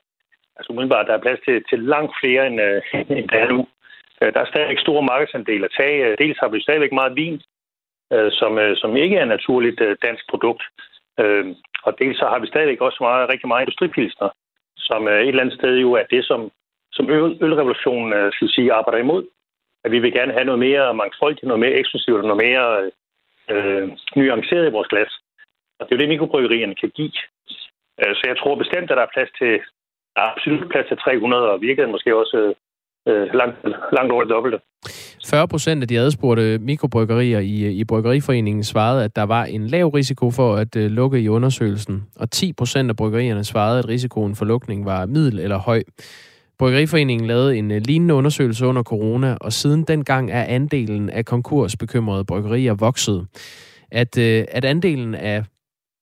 [0.57, 2.81] altså umiddelbart, der er plads til, til langt flere, end, øh,
[3.17, 3.67] end der er nu.
[4.21, 6.05] Øh, der er stadig store markedsandele at tage.
[6.05, 7.41] Øh, dels har vi stadigvæk meget vin,
[8.13, 10.63] øh, som, som ikke er naturligt dansk produkt.
[11.83, 14.29] Og dels så har vi stadigvæk også meget, rigtig meget industripilsner,
[14.77, 16.51] som et eller andet sted jo er det, som,
[16.91, 19.23] som ølrevolutionen skal sige, arbejder imod.
[19.83, 22.91] At vi vil gerne have noget mere mangfoldigt, noget mere eksklusivt noget mere
[23.49, 25.11] øh, nuanceret i vores glas.
[25.79, 27.17] Og det er jo det, mikrobryggerierne kan give.
[28.01, 29.53] Øh, så jeg tror bestemt, at der er plads til,
[30.15, 32.53] der er absolut plads til 300, og virkeligheden måske også
[33.07, 33.57] øh, langt,
[33.97, 34.59] langt over det dobbelte.
[35.25, 39.87] 40 procent af de adspurgte mikrobryggerier i, i Bryggeriforeningen svarede, at der var en lav
[39.87, 44.35] risiko for at øh, lukke i undersøgelsen, og 10 procent af bryggerierne svarede, at risikoen
[44.35, 45.83] for lukning var middel eller høj.
[46.59, 52.25] Bryggeriforeningen lavede en uh, lignende undersøgelse under corona, og siden dengang er andelen af konkursbekymrede
[52.25, 53.27] bryggerier vokset.
[53.91, 55.43] At, øh, at andelen af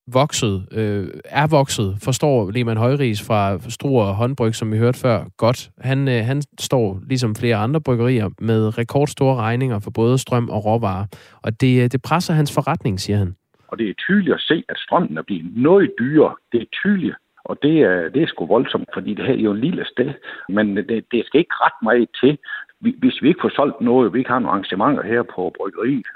[0.07, 5.69] vokset, øh, er vokset, forstår Lehmann Højris fra Struer Håndbryg, som vi hørte før, godt.
[5.77, 10.65] Han, øh, han står, ligesom flere andre bryggerier, med rekordstore regninger for både strøm og
[10.65, 11.05] råvarer.
[11.43, 13.35] Og det, øh, det presser hans forretning, siger han.
[13.67, 16.35] Og det er tydeligt at se, at strømmen er blevet noget dyrere.
[16.51, 17.15] Det er tydeligt.
[17.45, 20.09] Og det er, det er sgu voldsomt, fordi det her er jo en lille sted.
[20.49, 22.37] Men det, det skal ikke ret meget til.
[22.79, 26.07] Hvis vi ikke får solgt noget, vi ikke har nogle arrangementer her på bryggeriet,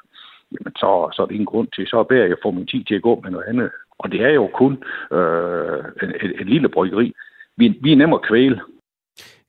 [0.54, 1.88] jamen så, så er det ingen grund til.
[1.88, 3.70] Så er jeg at få min tid til at gå med noget andet.
[4.00, 4.84] Og det er jo kun
[5.18, 5.80] øh,
[6.24, 7.14] et, et lille bryggeri.
[7.58, 8.62] Vi, vi er nemmere at kvæle.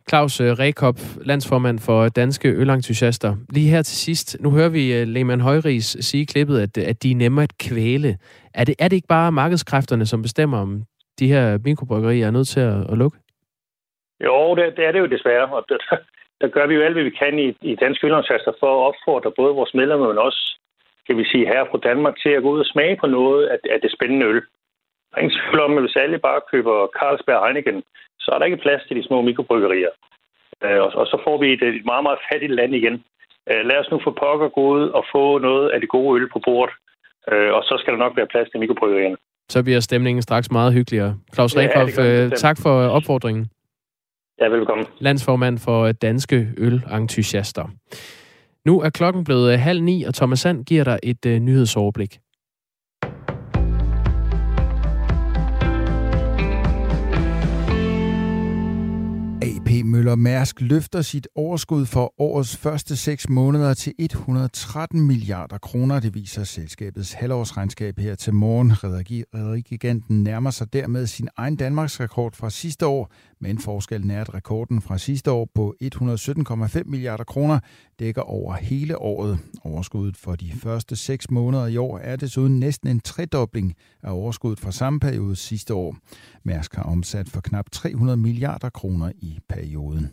[0.09, 3.37] Claus øh, Rekop, landsformand for Danske Ølentusiaster.
[3.50, 7.11] Lige her til sidst, nu hører vi øh, Lehmann Højris sige klippet, at, at de
[7.11, 8.18] er nemmere at kvæle.
[8.54, 10.82] Er det, er det ikke bare markedskræfterne, som bestemmer, om
[11.18, 13.18] de her mikrobryggerier er nødt til at, at lukke?
[14.24, 15.46] Jo, det, det er det jo desværre.
[15.56, 15.78] Og der,
[16.40, 19.32] der gør vi jo alt, hvad vi kan i, i Danske Ølentusiaster for at opfordre
[19.37, 20.59] både vores medlemmer, men også
[21.07, 23.59] kan vi sige, her fra Danmark til at gå ud og smage på noget af,
[23.75, 24.40] af det spændende øl.
[25.09, 27.83] Der er ingen tvivl om, at hvis alle bare køber Carlsberg Heineken,
[28.21, 29.92] så er der ikke plads til de små mikrobryggerier.
[30.64, 32.97] Øh, og, og så får vi et, et meget, meget fattigt land igen.
[33.51, 36.29] Øh, lad os nu få pokker gå ud og få noget af det gode øl
[36.33, 36.75] på bordet,
[37.33, 39.16] øh, og så skal der nok være plads til mikrobryggerierne.
[39.49, 41.14] Så bliver stemningen straks meget hyggeligere.
[41.35, 43.45] Claus Rekhoff, ja, tak for opfordringen.
[44.40, 44.87] Ja, velkommen.
[44.99, 47.64] Landsformand for Danske Ølentusiaster.
[48.66, 52.18] Nu er klokken blevet øh, halv ni, og Thomas Sand giver dig et øh, nyhedsoverblik.
[59.42, 66.00] AP Møller Mærsk løfter sit overskud for årets første 6 måneder til 113 milliarder kroner.
[66.00, 68.72] Det viser selskabets halvårsregnskab her til morgen.
[68.85, 74.35] Rederigiganten nærmer sig dermed sin egen Danmarks rekord fra sidste år men forskellen er, at
[74.35, 77.59] rekorden fra sidste år på 117,5 milliarder kroner
[77.99, 79.38] dækker over hele året.
[79.64, 84.61] Overskuddet for de første seks måneder i år er desuden næsten en tredobling af overskuddet
[84.61, 85.96] fra samme periode sidste år.
[86.44, 90.11] Mærsk har omsat for knap 300 milliarder kroner i perioden.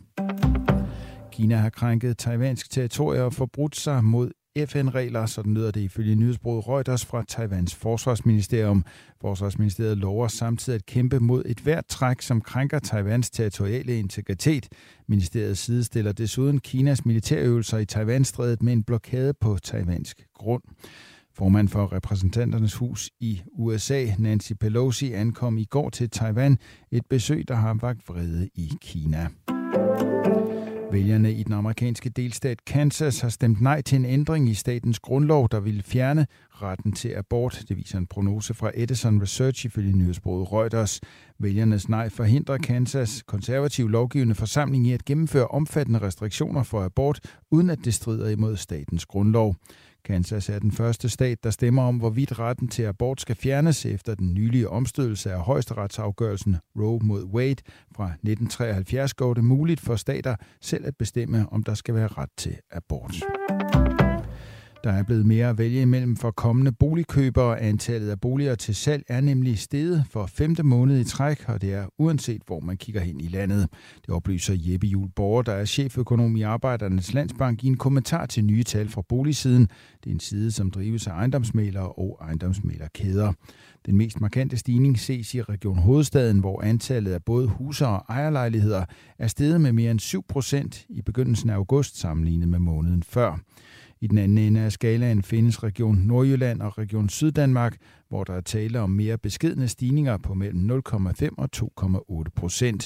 [1.32, 6.68] Kina har krænket taiwansk territorium og forbrudt sig mod FN-regler, sådan lyder det ifølge nyhedsbruget
[6.68, 8.84] Reuters fra Taiwans forsvarsministerium.
[9.20, 14.68] Forsvarsministeriet lover samtidig at kæmpe mod et hvert træk, som krænker Taiwans territoriale integritet.
[15.08, 20.62] Ministeriet sidestiller desuden Kinas militærøvelser i Taiwanstrædet med en blokade på taiwansk grund.
[21.34, 26.58] Formand for repræsentanternes hus i USA, Nancy Pelosi, ankom i går til Taiwan,
[26.90, 29.28] et besøg, der har vagt vrede i Kina.
[30.94, 35.48] Vælgerne i den amerikanske delstat Kansas har stemt nej til en ændring i statens grundlov,
[35.50, 37.64] der ville fjerne retten til abort.
[37.68, 41.00] Det viser en prognose fra Edison Research ifølge nyhedsbruget Reuters.
[41.38, 47.70] Vælgernes nej forhindrer Kansas konservativ lovgivende forsamling i at gennemføre omfattende restriktioner for abort, uden
[47.70, 49.56] at det strider imod statens grundlov.
[50.04, 54.14] Kansas er den første stat, der stemmer om, hvorvidt retten til abort skal fjernes efter
[54.14, 57.62] den nylige omstødelse af højesteretsafgørelsen Roe mod Wade
[57.96, 62.30] fra 1973 går det muligt for stater selv at bestemme, om der skal være ret
[62.36, 63.14] til abort.
[64.84, 67.60] Der er blevet mere at vælge imellem for kommende boligkøbere.
[67.60, 71.74] Antallet af boliger til salg er nemlig steget for femte måned i træk, og det
[71.74, 73.68] er uanset hvor man kigger hen i landet.
[74.06, 78.44] Det oplyser Jeppe Juhl Borger, der er cheføkonom i Arbejdernes Landsbank i en kommentar til
[78.44, 79.68] nye tal fra boligsiden.
[80.04, 83.32] Det er en side, som drives af ejendomsmalere og ejendomsmalerkæder.
[83.86, 88.84] Den mest markante stigning ses i Region Hovedstaden, hvor antallet af både huse og ejerlejligheder
[89.18, 93.38] er steget med mere end 7 procent i begyndelsen af august sammenlignet med måneden før.
[94.04, 97.74] I den anden ende af skalaen findes Region Nordjylland og Region Syddanmark,
[98.10, 102.82] hvor der er tale om mere beskedne stigninger på mellem 0,5 og 2,8 procent.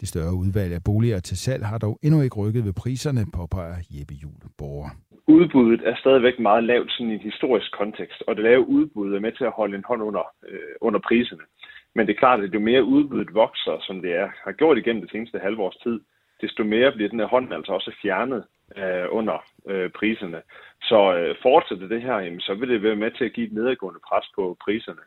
[0.00, 3.78] Det større udvalg af boliger til salg har dog endnu ikke rykket ved priserne, påpeger
[3.94, 4.90] Jeppe Juhl Borger.
[5.26, 9.20] Udbuddet er stadigvæk meget lavt sådan i en historisk kontekst, og det lave udbud er
[9.20, 11.44] med til at holde en hånd under, øh, under priserne.
[11.94, 15.02] Men det er klart, at jo mere udbuddet vokser, som det er, har gjort igennem
[15.02, 16.00] det seneste halvårs tid,
[16.40, 18.42] desto mere bliver den her hånd altså også fjernet
[18.76, 19.36] øh, under
[19.68, 20.42] øh, priserne.
[20.82, 23.52] Så øh, fortsætter det her, jamen, så vil det være med til at give et
[23.52, 25.02] nedadgående pres på priserne.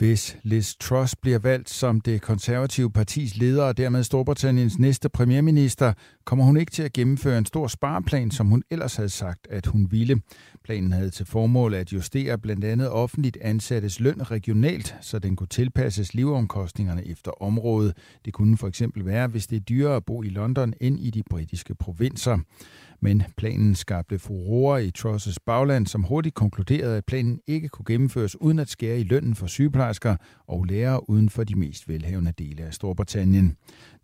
[0.00, 5.92] Hvis Liz Truss bliver valgt som det konservative partis leder og dermed Storbritanniens næste premierminister,
[6.24, 9.66] kommer hun ikke til at gennemføre en stor spareplan, som hun ellers havde sagt, at
[9.66, 10.20] hun ville.
[10.64, 15.46] Planen havde til formål at justere blandt andet offentligt ansattes løn regionalt, så den kunne
[15.46, 17.96] tilpasses leveomkostningerne efter området.
[18.24, 21.10] Det kunne for eksempel være, hvis det er dyrere at bo i London end i
[21.10, 22.38] de britiske provinser.
[23.02, 28.40] Men planen skabte furore i Trosses bagland, som hurtigt konkluderede, at planen ikke kunne gennemføres
[28.40, 32.62] uden at skære i lønnen for sygeplejersker og lærere uden for de mest velhavende dele
[32.62, 33.56] af Storbritannien.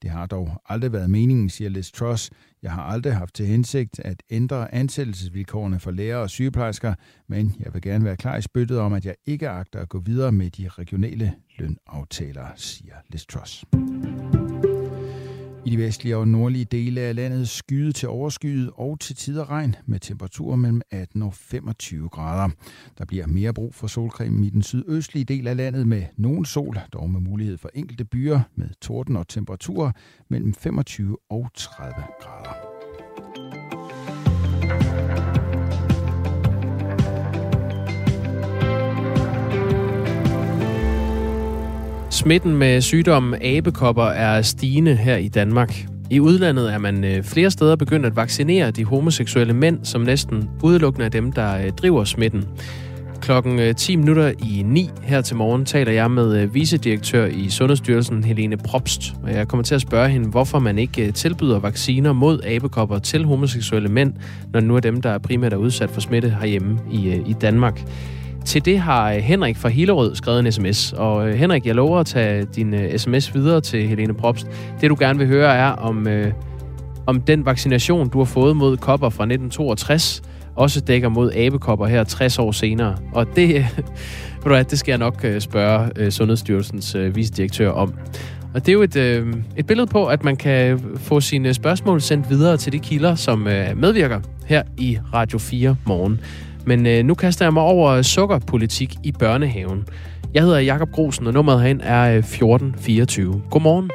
[0.03, 2.31] Det har dog aldrig været meningen, siger Liz Truss.
[2.63, 6.95] Jeg har aldrig haft til hensigt at ændre ansættelsesvilkårene for lærere og sygeplejersker,
[7.29, 9.99] men jeg vil gerne være klar i spyttet om, at jeg ikke agter at gå
[10.01, 13.65] videre med de regionale lønaftaler, siger Liz Truss.
[15.67, 19.77] I de vestlige og nordlige dele af landet skyde til overskyet og til tider regn
[19.87, 22.49] med temperaturer mellem 18 og 25 grader.
[22.99, 26.79] Der bliver mere brug for solcreme i den sydøstlige del af landet med nogen sol,
[26.93, 29.93] dog med mulighed for enkelte byer med torden og temperaturer
[30.29, 32.66] mellem 25 og 30 grader.
[42.27, 45.87] Smitten med sygdommen abekopper er stigende her i Danmark.
[46.11, 50.51] I udlandet er man øh, flere steder begyndt at vaccinere de homoseksuelle mænd, som næsten
[50.63, 52.45] udelukkende er dem, der øh, driver smitten.
[53.21, 58.25] Klokken øh, 10 minutter i 9 her til morgen taler jeg med vicedirektør i Sundhedsstyrelsen,
[58.25, 59.15] Helene Probst.
[59.23, 63.25] Og jeg kommer til at spørge hende, hvorfor man ikke tilbyder vacciner mod abekopper til
[63.25, 64.13] homoseksuelle mænd,
[64.53, 67.83] når nu er dem, der primært er udsat for smitte herhjemme i, i Danmark.
[68.47, 70.93] Til det har øh, Henrik fra Hillerød skrevet en sms.
[70.93, 74.47] Og øh, Henrik, jeg lover at tage din øh, sms videre til Helene Probst.
[74.81, 76.33] Det, du gerne vil høre, er om, øh,
[77.07, 80.23] om den vaccination, du har fået mod kopper fra 1962,
[80.57, 82.97] også dækker mod abekopper her 60 år senere.
[83.13, 83.55] Og det,
[84.45, 87.95] ved du det skal jeg nok spørge Sundhedsstyrelsens uh, vicedirektør om.
[88.55, 92.01] Og det er jo et, øh, et billede på, at man kan få sine spørgsmål
[92.01, 96.21] sendt videre til de kilder, som øh, medvirker her i Radio 4 morgen.
[96.67, 99.89] Men øh, nu kaster jeg mig over sukkerpolitik i børnehaven.
[100.35, 103.43] Jeg hedder Jakob Grosen, og nummeret herind er øh, 1424.
[103.51, 103.91] Godmorgen.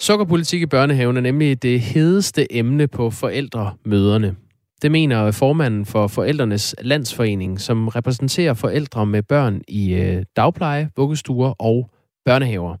[0.00, 4.34] Sukkerpolitik i børnehaven er nemlig det hedeste emne på forældremøderne.
[4.82, 11.62] Det mener formanden for Forældrenes Landsforening, som repræsenterer forældre med børn i øh, dagpleje, vuggestuer
[11.62, 11.90] og
[12.24, 12.76] børnehaver.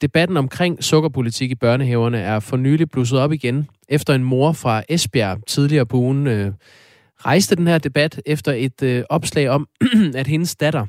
[0.00, 4.82] Debatten omkring sukkerpolitik i børnehaverne er for nylig blusset op igen efter en mor fra
[4.88, 6.52] Esbjerg tidligere på ugen øh,
[7.16, 9.68] rejste den her debat efter et øh, opslag om,
[10.14, 10.86] at hendes datter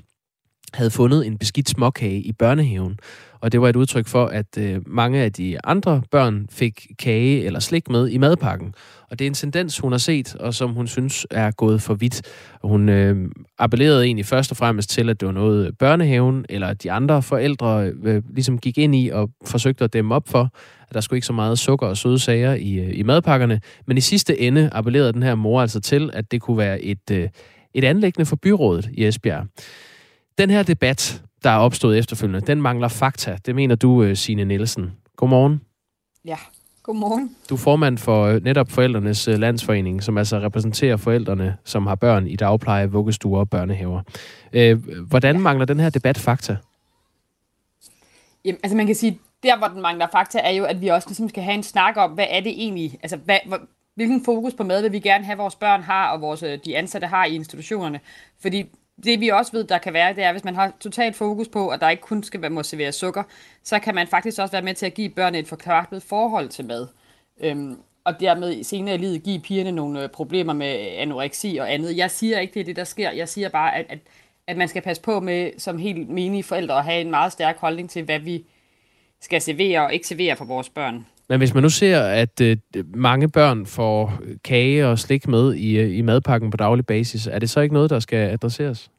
[0.73, 2.99] havde fundet en beskidt småkage i børnehaven.
[3.41, 7.45] Og det var et udtryk for, at øh, mange af de andre børn fik kage
[7.45, 8.73] eller slik med i madpakken.
[9.11, 11.93] Og det er en tendens, hun har set, og som hun synes er gået for
[11.93, 12.21] vidt.
[12.63, 16.73] Hun øh, appellerede egentlig først og fremmest til, at det var noget øh, børnehaven eller
[16.73, 20.49] de andre forældre øh, ligesom gik ind i og forsøgte at dæmme op for,
[20.89, 23.61] at der skulle ikke så meget sukker og søde sager i, øh, i madpakkerne.
[23.87, 27.11] Men i sidste ende appellerede den her mor altså til, at det kunne være et,
[27.11, 27.29] øh,
[27.73, 29.45] et anlæggende for byrådet i Esbjerg.
[30.37, 33.37] Den her debat, der er opstået efterfølgende, den mangler fakta.
[33.45, 34.91] Det mener du, øh, Signe Nielsen.
[35.17, 35.61] Godmorgen.
[36.25, 36.37] Ja,
[36.83, 37.35] godmorgen.
[37.49, 41.95] Du er formand for øh, netop Forældrenes øh, Landsforening, som altså repræsenterer forældrene, som har
[41.95, 44.01] børn i dagpleje, vuggestuer og børnehaver.
[45.07, 45.41] Hvordan ja.
[45.41, 46.57] mangler den her debat fakta?
[48.45, 51.07] Jamen, altså man kan sige, der hvor den mangler fakta, er jo, at vi også
[51.09, 53.37] ligesom skal have en snak om, hvad er det egentlig, altså hvad,
[53.95, 57.07] hvilken fokus på mad vil vi gerne have, vores børn har, og vores, de ansatte
[57.07, 57.99] har i institutionerne.
[58.41, 58.65] Fordi
[59.03, 61.69] det vi også ved, der kan være, det er, hvis man har totalt fokus på,
[61.69, 63.23] at der ikke kun skal være, må servere sukker,
[63.63, 66.65] så kan man faktisk også være med til at give børnene et forklartet forhold til
[66.65, 66.87] mad.
[67.41, 71.97] Øhm, og dermed senere i livet give pigerne nogle øh, problemer med anoreksi og andet.
[71.97, 73.11] Jeg siger ikke, det er det, der sker.
[73.11, 73.99] Jeg siger bare, at, at,
[74.47, 77.57] at man skal passe på med, som helt menige forældre, at have en meget stærk
[77.57, 78.45] holdning til, hvad vi
[79.21, 81.05] skal servere og ikke servere for vores børn.
[81.29, 82.57] Men hvis man nu ser, at øh,
[82.93, 87.27] mange børn får øh, kage og slik med i, øh, i madpakken på daglig basis,
[87.27, 88.91] er det så ikke noget, der skal adresseres?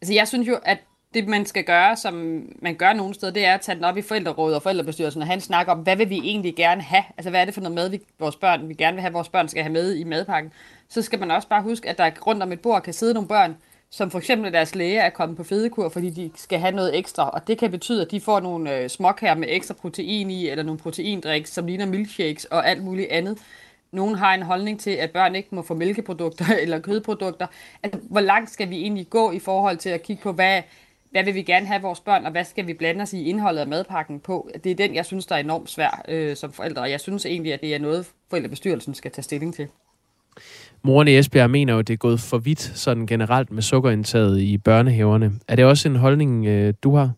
[0.00, 0.78] Altså jeg synes jo, at
[1.14, 3.96] det man skal gøre, som man gør nogle steder, det er at tage den op
[3.96, 7.04] i forældrerådet og forældrebestyrelsen, og han snakker om, hvad vil vi egentlig gerne have?
[7.16, 9.28] Altså hvad er det for noget mad, vi, vores børn, vi gerne vil have, vores
[9.28, 10.52] børn skal have med i madpakken?
[10.88, 13.28] Så skal man også bare huske, at der rundt om et bord kan sidde nogle
[13.28, 13.56] børn,
[13.90, 17.30] som for eksempel deres læge er kommet på fedekur, fordi de skal have noget ekstra,
[17.30, 20.64] og det kan betyde, at de får nogle øh, her med ekstra protein i, eller
[20.64, 23.38] nogle proteindriks, som ligner milkshakes og alt muligt andet.
[23.92, 27.46] Nogen har en holdning til, at børn ikke må få mælkeprodukter eller kødprodukter.
[27.82, 30.62] Altså, hvor langt skal vi egentlig gå i forhold til at kigge på, hvad,
[31.10, 33.60] hvad vil vi gerne have vores børn, og hvad skal vi blande os i indholdet
[33.60, 34.50] af madpakken på?
[34.64, 37.26] Det er den, jeg synes, der er enormt svær øh, som forældre, og jeg synes
[37.26, 39.68] egentlig, at det er noget, forældrebestyrelsen skal tage stilling til.
[40.82, 44.40] Moren i Esbjerg mener jo, at det er gået for vidt sådan generelt med sukkerindtaget
[44.40, 45.32] i børnehaverne.
[45.48, 47.12] Er det også en holdning, øh, du har?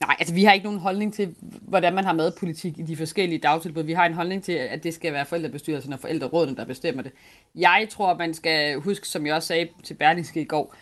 [0.00, 3.38] Nej, altså vi har ikke nogen holdning til, hvordan man har madpolitik i de forskellige
[3.38, 3.82] dagtilbud.
[3.82, 7.12] Vi har en holdning til, at det skal være forældrebestyrelsen og forældrerådene, der bestemmer det.
[7.54, 10.74] Jeg tror, man skal huske, som jeg også sagde til Berlingske i går,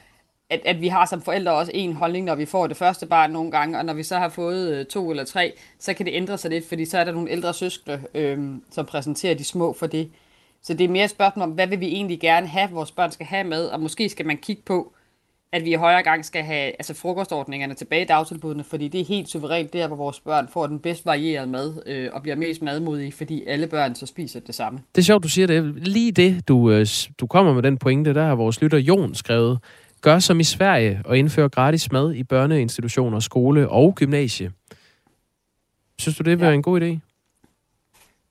[0.51, 3.31] at, at vi har som forældre også en holdning, når vi får det første barn
[3.31, 6.15] nogle gange, og når vi så har fået øh, to eller tre, så kan det
[6.15, 8.39] ændre sig lidt, fordi så er der nogle ældre søskende, øh,
[8.71, 10.11] som præsenterer de små for det.
[10.65, 13.11] Så det er mere et spørgsmål om, hvad vil vi egentlig gerne have, vores børn
[13.11, 14.93] skal have med, og måske skal man kigge på,
[15.53, 19.05] at vi i højere gang skal have altså frokostordningerne tilbage i dagtilbudene, fordi det er
[19.05, 22.63] helt suverænt der, hvor vores børn får den bedst varierede mad øh, og bliver mest
[22.63, 24.79] madmodige, fordi alle børn så spiser det samme.
[24.95, 25.89] Det er sjovt, du siger det.
[25.89, 26.87] Lige det, du, øh,
[27.21, 29.59] du kommer med den pointe, der har vores lytter Jon skrevet,
[30.01, 34.53] gør som i Sverige og indføre gratis mad i børneinstitutioner, skole og gymnasie.
[35.99, 36.45] Synes du, det vil ja.
[36.45, 37.14] være en god idé?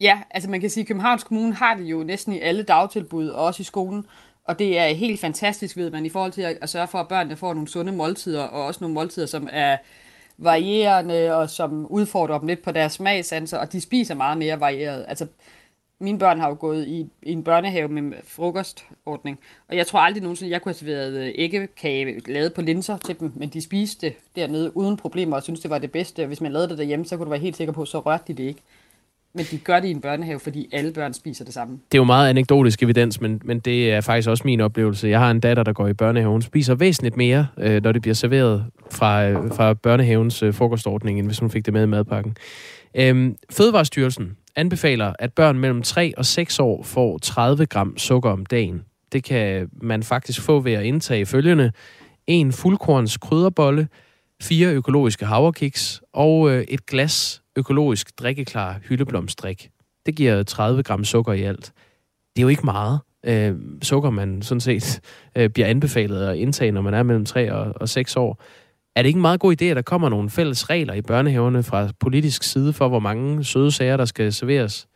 [0.03, 3.27] Ja, altså man kan sige, at Københavns Kommune har det jo næsten i alle dagtilbud,
[3.27, 4.05] og også i skolen.
[4.43, 7.07] Og det er helt fantastisk, ved man, i forhold til at, at sørge for, at
[7.07, 9.77] børnene får nogle sunde måltider, og også nogle måltider, som er
[10.37, 15.05] varierende, og som udfordrer dem lidt på deres smagsanser, og de spiser meget mere varieret.
[15.07, 15.27] Altså,
[15.99, 20.23] mine børn har jo gået i, i en børnehave med frokostordning, og jeg tror aldrig
[20.23, 24.07] nogensinde, jeg kunne have serveret øh, æggekage lavet på linser til dem, men de spiste
[24.07, 26.21] det dernede uden problemer og synes det var det bedste.
[26.21, 28.23] Og hvis man lavede det derhjemme, så kunne du være helt sikker på, så rørte
[28.28, 28.61] de det ikke.
[29.36, 31.73] Men de gør det i en børnehave, fordi alle børn spiser det samme.
[31.91, 35.07] Det er jo meget anekdotisk evidens, men, men det er faktisk også min oplevelse.
[35.07, 36.31] Jeg har en datter, der går i børnehave.
[36.31, 41.19] Hun spiser væsentligt mere, øh, når det bliver serveret fra, øh, fra børnehavens øh, frokostordning,
[41.19, 42.36] end hvis hun fik det med i madpakken.
[42.95, 48.45] Øhm, Fødevarestyrelsen anbefaler, at børn mellem 3 og 6 år får 30 gram sukker om
[48.45, 48.81] dagen.
[49.11, 51.71] Det kan man faktisk få ved at indtage følgende.
[52.27, 53.88] En fuldkorns krydderbolle,
[54.41, 59.70] fire økologiske havrekiks og øh, et glas økologisk drikkeklar hyldeblomstdrik.
[60.06, 61.74] Det giver 30 gram sukker i alt.
[62.36, 65.01] Det er jo ikke meget øh, sukker, man sådan set
[65.36, 68.41] øh, bliver anbefalet at indtage, når man er mellem 3 og, og 6 år.
[68.95, 71.64] Er det ikke en meget god idé, at der kommer nogle fælles regler i børnehaverne
[71.64, 74.88] fra politisk side for, hvor mange søde sager, der skal serveres?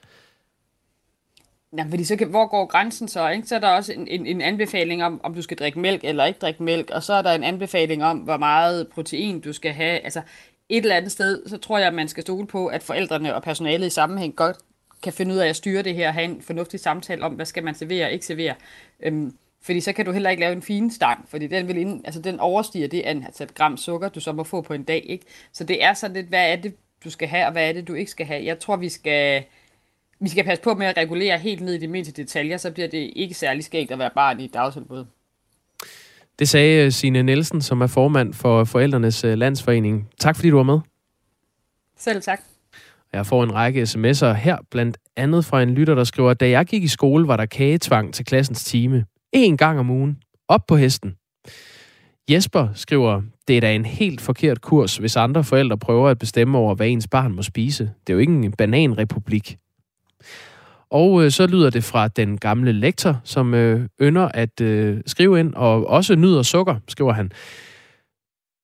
[1.77, 3.29] Jamen, fordi så kan, hvor går grænsen så?
[3.29, 3.47] Ikke?
[3.47, 6.25] Så er der også en, en, en anbefaling om, om du skal drikke mælk eller
[6.25, 9.71] ikke drikke mælk, og så er der en anbefaling om, hvor meget protein du skal
[9.71, 9.99] have.
[9.99, 10.21] Altså,
[10.69, 13.43] et eller andet sted, så tror jeg, at man skal stole på, at forældrene og
[13.43, 14.57] personalet i sammenhæng godt
[15.03, 17.63] kan finde ud af at styre det her, have en fornuftig samtale om, hvad skal
[17.63, 18.55] man servere og ikke servere.
[18.99, 22.01] Øhm, fordi så kan du heller ikke lave en fin stang, fordi den, vil ind,
[22.05, 25.05] altså den overstiger det antal altså gram sukker, du så må få på en dag.
[25.09, 25.25] Ikke?
[25.51, 27.87] Så det er sådan lidt, hvad er det, du skal have, og hvad er det,
[27.87, 28.45] du ikke skal have.
[28.45, 29.43] Jeg tror, vi skal,
[30.19, 32.87] vi skal passe på med at regulere helt ned i de mindste detaljer, så bliver
[32.87, 35.05] det ikke særlig skægt at være barn i et dagtilbud.
[36.39, 40.09] Det sagde øh, Signe Nielsen, som er formand for Forældrenes øh, Landsforening.
[40.19, 40.79] Tak fordi du var med.
[41.97, 42.39] Selv tak.
[43.13, 46.65] Jeg får en række sms'er her, blandt andet fra en lytter, der skriver, da jeg
[46.65, 49.05] gik i skole, var der kagetvang til klassens time.
[49.33, 50.17] En gang om ugen.
[50.47, 51.15] Op på hesten.
[52.29, 56.57] Jesper skriver, det er da en helt forkert kurs, hvis andre forældre prøver at bestemme
[56.57, 57.83] over, hvad ens barn må spise.
[57.83, 59.57] Det er jo ikke en bananrepublik.
[60.91, 65.39] Og øh, så lyder det fra den gamle lektor, som øh, ynder at øh, skrive
[65.39, 67.31] ind, og også nyder sukker, skriver han.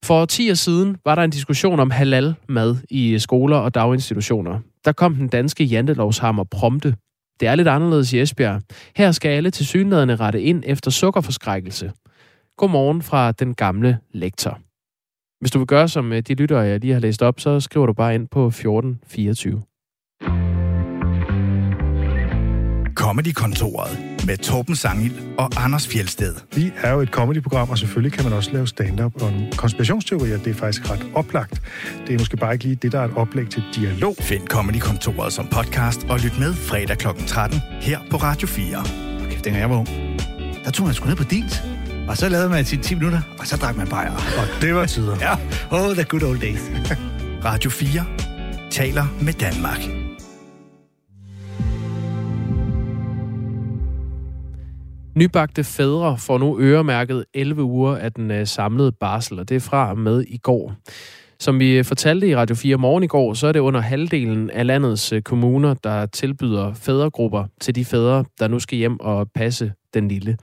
[0.05, 4.59] For 10 år siden var der en diskussion om halal-mad i øh, skoler og daginstitutioner.
[4.85, 6.95] Der kom den danske jantelovshammer prompte.
[7.39, 8.61] Det er lidt anderledes i Esbjerg.
[8.95, 11.91] Her skal alle til synlædende rette ind efter sukkerforskrækkelse.
[12.57, 14.59] Godmorgen fra den gamle lektor.
[15.39, 17.85] Hvis du vil gøre som øh, de lyttere, jeg lige har læst op, så skriver
[17.85, 20.52] du bare ind på 1424.
[23.13, 26.35] Comedy-kontoret med Torben Sangil og Anders Fjelsted.
[26.55, 30.37] Vi er jo et comedy-program, og selvfølgelig kan man også lave stand-up og konspirationsteorier.
[30.37, 31.61] Det er faktisk ret oplagt.
[32.07, 34.15] Det er måske bare ikke lige det, der er et oplæg til dialog.
[34.19, 37.07] Find Comedy-kontoret som podcast og lyt med fredag kl.
[37.27, 38.79] 13 her på Radio 4.
[39.25, 39.87] Okay, dengang jeg var ung,
[40.65, 41.63] der tog man sgu ned på dit.
[42.07, 44.11] Og så lavede man til 10 minutter, og så drak man bajer.
[44.11, 45.17] Og det var tider.
[45.27, 45.33] ja,
[45.71, 46.61] oh, the good old days.
[47.45, 48.05] Radio 4
[48.71, 50.02] taler med Danmark.
[55.15, 59.59] Nybagte fædre får nu øremærket 11 uger af den øh, samlede barsel, og det er
[59.59, 60.73] fra med i går.
[61.39, 64.49] Som vi øh, fortalte i Radio 4 morgen i går, så er det under halvdelen
[64.49, 69.27] af landets øh, kommuner, der tilbyder fædregrupper til de fædre, der nu skal hjem og
[69.35, 70.37] passe den lille.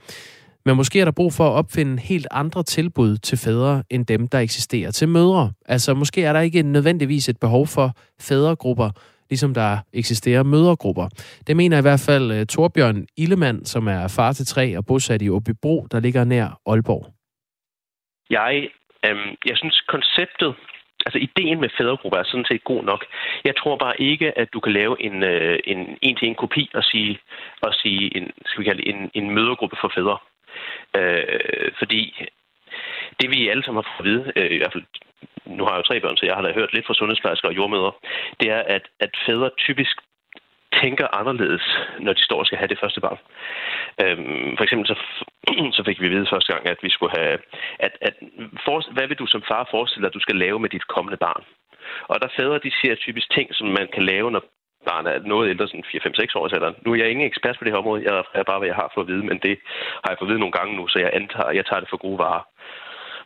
[0.65, 4.27] Men måske er der brug for at opfinde helt andre tilbud til fædre, end dem,
[4.27, 5.51] der eksisterer til mødre.
[5.65, 8.89] Altså måske er der ikke nødvendigvis et behov for fædregrupper,
[9.31, 11.07] ligesom der eksisterer mødergrupper.
[11.47, 15.21] Det mener i hvert fald øh, Torbjørn Illemand, som er far til tre og bosat
[15.21, 17.03] i Åbybro, der ligger nær Aalborg.
[18.29, 18.53] Jeg,
[19.05, 20.51] øhm, jeg synes konceptet,
[21.05, 23.01] altså ideen med fædregrupper er sådan set god nok.
[23.43, 27.19] Jeg tror bare ikke, at du kan lave en, øh, en en-til-en kopi og sige,
[27.61, 30.17] og sige en, skal vi kalde det, en, en mødergruppe for fædre.
[30.99, 32.03] Øh, fordi
[33.19, 34.85] det vi alle sammen har fået at vide, øh, i hvert fald
[35.57, 37.55] nu har jeg jo tre børn, så jeg har da hørt lidt fra sundhedsplejersker og
[37.55, 37.91] jordmøder,
[38.39, 39.95] det er, at, at fædre typisk
[40.81, 41.65] tænker anderledes,
[41.99, 43.19] når de står og skal have det første barn.
[44.03, 44.95] Øhm, for eksempel så,
[45.77, 47.37] så fik vi at vide første gang, at vi skulle have,
[47.79, 48.15] at, at
[48.65, 51.17] for, hvad vil du som far forestille dig, at du skal lave med dit kommende
[51.17, 51.43] barn?
[52.07, 54.43] Og der fædre, de siger typisk ting, som man kan lave, når
[54.85, 56.75] barnet er noget ældre, sådan 4-5-6 år alderen.
[56.85, 58.91] Nu er jeg ingen ekspert på det her område, jeg er bare, hvad jeg har
[58.93, 59.55] fået at vide, men det
[60.03, 61.97] har jeg fået at vide nogle gange nu, så jeg antager, jeg tager det for
[61.97, 62.43] gode varer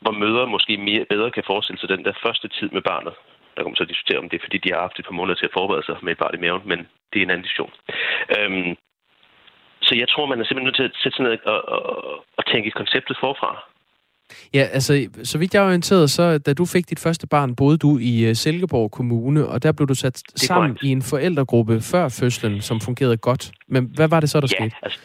[0.02, 3.14] hvor møder måske mere, bedre kan forestille sig den der første tid med barnet.
[3.56, 5.56] Der man så diskutere, om det fordi de har haft et par måneder til at
[5.58, 6.80] forberede sig med et barn i maven, men
[7.10, 7.74] det er en anden diskussion.
[8.38, 8.72] Øhm,
[9.88, 11.84] så jeg tror, man er simpelthen nødt til at sætte sig ned og, og,
[12.38, 13.52] og tænke konceptet forfra.
[14.54, 17.78] Ja, altså, så vidt jeg er orienteret, så da du fik dit første barn, boede
[17.78, 20.84] du i uh, Silkeborg Kommune, og der blev du sat sammen korrekt.
[20.84, 23.52] i en forældregruppe før fødslen, som fungerede godt.
[23.68, 24.76] Men hvad var det så, der ja, skete?
[24.82, 25.00] Altså,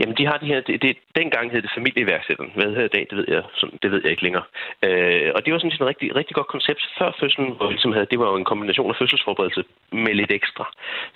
[0.00, 0.60] Jamen, de har de her...
[0.60, 2.52] Det, det, dengang hed det familieiværksætteren.
[2.54, 4.44] Hvad hedder det i dag, det ved jeg, sådan, det ved jeg ikke længere.
[4.84, 7.92] Øh, og det var sådan et rigtig, rigtig godt koncept før fødslen, hvor vi ligesom
[7.92, 10.64] havde, det var jo en kombination af fødselsforberedelse med lidt ekstra,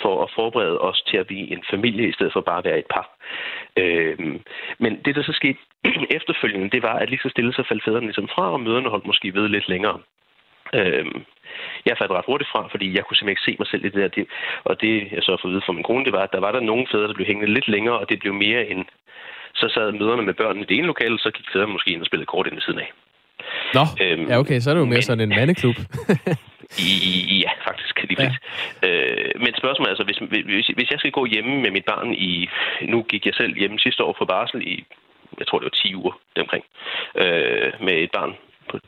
[0.03, 2.79] for at forberede os til at blive en familie, i stedet for bare at være
[2.79, 3.07] et par.
[3.77, 4.19] Øh,
[4.79, 5.59] men det, der så skete
[6.19, 9.07] efterfølgende, det var, at lige så stille så faldt fædrene ligesom fra, og møderne holdt
[9.07, 9.99] måske ved lidt længere.
[10.79, 11.07] Øh,
[11.87, 14.17] jeg faldt ret hurtigt fra, fordi jeg kunne simpelthen ikke se mig selv i det
[14.17, 14.25] der.
[14.65, 16.53] Og det, jeg så har fået vide fra min kone, det var, at der var
[16.53, 18.85] der nogle fædre, der blev hængende lidt længere, og det blev mere en...
[19.55, 22.07] Så sad møderne med børnene i det ene lokale, så gik fædrene måske ind og
[22.07, 22.91] spillede kort ind ved siden af.
[23.75, 25.77] Nå, øhm, ja okay, så er det jo mere men, sådan en mandeklub.
[26.89, 26.91] i,
[27.45, 27.95] ja, faktisk.
[28.09, 28.89] Lige ja.
[28.89, 32.15] øh, men spørgsmålet er altså, hvis, hvis, hvis jeg skal gå hjemme med mit barn
[32.15, 32.49] i...
[32.83, 34.85] Nu gik jeg selv hjemme sidste år på barsel i,
[35.39, 36.65] jeg tror det var 10 uger deromkring,
[37.23, 38.33] øh, med et barn,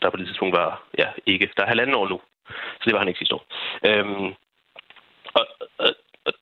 [0.03, 2.21] der på det tidspunkt var, ja, ikke, der er halvanden år nu.
[2.49, 3.45] Så det var han ikke sidste år.
[3.89, 4.35] Øhm,
[5.39, 5.45] og,
[5.79, 5.91] og,
[6.27, 6.33] og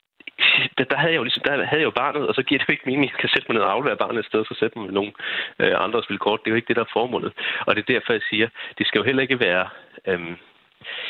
[0.79, 2.69] der, der, havde jeg jo ligesom, der havde jeg jo barnet, og så giver det
[2.69, 4.47] jo ikke mening, at jeg kan sætte mig ned og aflevere barnet et sted, og
[4.47, 5.13] så sætte mig med nogle
[5.59, 6.41] øh, andre og spille kort.
[6.41, 7.33] Det er jo ikke det, der er formålet.
[7.67, 9.69] Og det er derfor, jeg siger, det skal jo heller ikke være...
[10.07, 10.37] Øhm,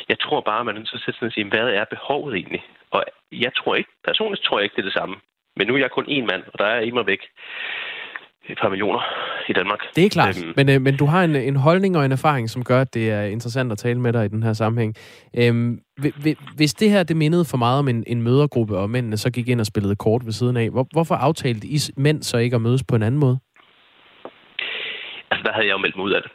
[0.09, 2.35] jeg tror bare, man er nødt til at sætte sig og sige, hvad er behovet
[2.35, 2.64] egentlig?
[2.91, 5.16] Og jeg tror ikke, personligt tror jeg ikke, det er det samme.
[5.57, 7.22] Men nu er jeg kun én mand, og der er i mig væk
[8.49, 9.01] et par millioner
[9.49, 9.78] i Danmark.
[9.97, 12.51] Det er klart, øhm, men, øh, men du har en, en holdning og en erfaring,
[12.51, 14.95] som gør, at det er interessant at tale med dig i den her sammenhæng.
[15.38, 15.80] Øhm,
[16.57, 19.49] hvis det her det mindede for meget om en, en mødergruppe, og mændene så gik
[19.49, 22.62] ind og spillede kort ved siden af, hvor, hvorfor aftalte I mænd så ikke at
[22.62, 23.38] mødes på en anden måde?
[25.30, 26.30] Altså, der havde jeg jo meldt mig ud af det.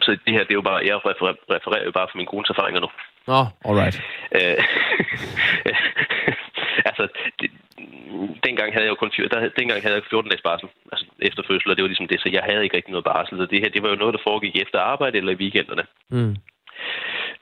[0.00, 2.50] Så det her, det er jo bare, jeg refererer, refererer jo bare for min kones
[2.50, 2.88] erfaringer nu.
[3.26, 3.96] Nå, oh, alright.
[4.34, 4.58] Øh,
[6.88, 7.08] altså,
[7.40, 7.50] det,
[8.46, 11.70] dengang havde jeg jo kun der, dengang havde jeg 14 dages barsel altså efter fødsel,
[11.70, 13.38] og det var ligesom det, så jeg havde ikke rigtig noget barsel.
[13.38, 15.84] Så det her, det var jo noget, der foregik efter arbejde eller i weekenderne.
[16.08, 16.36] Mm.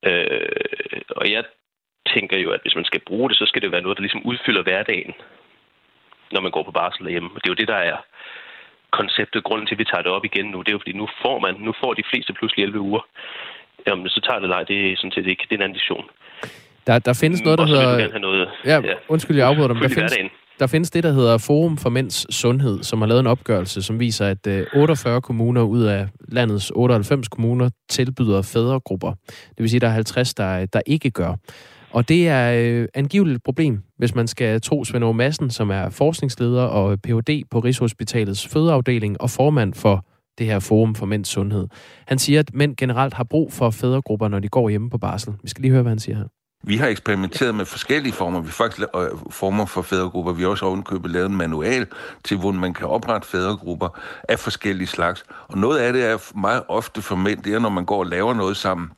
[0.09, 1.45] Øh, og jeg
[2.15, 4.27] tænker jo, at hvis man skal bruge det, så skal det være noget, der ligesom
[4.31, 5.13] udfylder hverdagen,
[6.33, 7.31] når man går på barsel derhjemme.
[7.35, 7.97] Og det er jo det, der er
[8.91, 9.45] konceptet.
[9.45, 11.39] Grunden til, at vi tager det op igen nu, det er jo, fordi nu får
[11.39, 13.03] man, nu får de fleste pludselig 11 uger.
[13.87, 16.11] Jamen, så tager det nej, det er sådan set ikke, det er en anden diskussion.
[16.87, 18.19] Der, der findes noget, der hedder...
[18.19, 20.13] Noget, ja, ja, undskyld, jeg afbryder dig, der findes,
[20.59, 24.01] der findes det, der hedder Forum for Mænds Sundhed, som har lavet en opgørelse, som
[24.01, 29.13] viser, at 48 øh, kommuner ud af landets 98 kommuner tilbyder fædregrupper.
[29.29, 31.35] Det vil sige, at der er 50, der, der ikke gør.
[31.91, 35.71] Og det er øh, angiveligt et problem, hvis man skal tro Svend Aage Madsen, som
[35.71, 37.43] er forskningsleder og Ph.D.
[37.51, 40.05] på Rigshospitalets fødeafdeling og formand for
[40.39, 41.69] det her Forum for Mænds Sundhed.
[42.07, 45.33] Han siger, at mænd generelt har brug for fædregrupper, når de går hjemme på barsel.
[45.43, 46.25] Vi skal lige høre, hvad han siger her.
[46.67, 48.41] Vi har eksperimenteret med forskellige former.
[48.41, 50.33] Vi har faktisk øh, former for fædregrupper.
[50.33, 51.87] Vi har også ovenkøbet lavet en manual
[52.25, 53.89] til, hvor man kan oprette fædregrupper
[54.29, 55.25] af forskellige slags.
[55.49, 58.07] Og noget af det er meget ofte for mænd, det er, når man går og
[58.07, 58.91] laver noget sammen.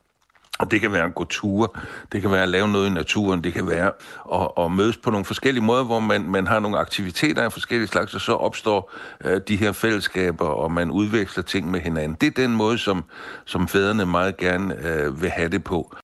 [0.59, 1.69] Og det kan være at gå ture,
[2.13, 3.93] det kan være at lave noget i naturen, det kan være
[4.35, 7.89] at, at mødes på nogle forskellige måder, hvor man, man har nogle aktiviteter af forskellige
[7.89, 8.93] slags, og så opstår
[9.25, 12.17] øh, de her fællesskaber, og man udveksler ting med hinanden.
[12.21, 13.05] Det er den måde, som,
[13.45, 15.97] som fædrene meget gerne øh, vil have det på.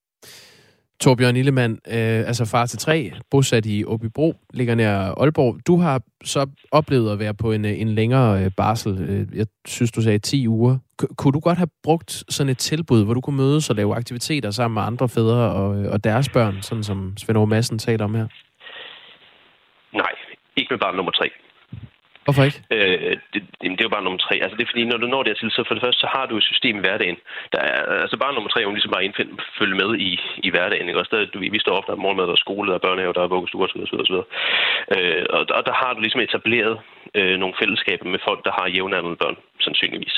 [1.02, 5.56] Torbjørn Illemann, øh, altså far til tre, bosat i Åbybro, ligger nær Aalborg.
[5.66, 8.92] Du har så oplevet at være på en, øh, en længere øh, barsel.
[9.08, 10.78] Øh, jeg synes, du sagde 10 uger.
[11.02, 13.94] K- kunne du godt have brugt sådan et tilbud, hvor du kunne mødes og lave
[13.94, 17.78] aktiviteter sammen med andre fædre og, øh, og deres børn, sådan som Svend Aage Madsen
[17.78, 18.26] taler om her?
[19.94, 20.12] Nej,
[20.56, 21.30] ikke med barn nummer tre.
[22.24, 22.60] Hvorfor ikke?
[22.74, 24.34] Øh, det, det, er jo bare nummer tre.
[24.42, 26.34] Altså, det er fordi, når du når dertil, så for det første, så har du
[26.36, 27.18] et system i hverdagen.
[27.52, 30.10] Der er, altså bare nummer tre, er ligesom bare indfind, følge med i,
[30.46, 30.88] i hverdagen.
[30.88, 31.00] Ikke?
[31.00, 33.12] Også der, du, vi står op, der er morgenmad, der er skole, der er børnehave,
[33.12, 33.80] der er vuggestuer osv.
[33.84, 34.16] osv., osv.
[34.96, 36.74] Øh, og, og der har du ligesom etableret
[37.18, 40.16] øh, nogle fællesskaber med folk, der har jævnaldrende børn, sandsynligvis.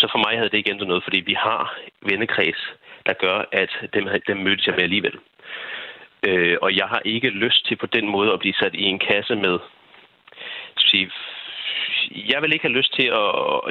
[0.00, 1.62] Så for mig havde det ikke ændret noget, fordi vi har
[2.08, 2.60] vennekreds,
[3.06, 5.16] der gør, at dem, dem mødtes jeg med alligevel.
[6.28, 8.98] Øh, og jeg har ikke lyst til på den måde at blive sat i en
[8.98, 9.58] kasse med
[10.90, 11.10] sige,
[12.32, 13.28] jeg vil ikke have lyst til at...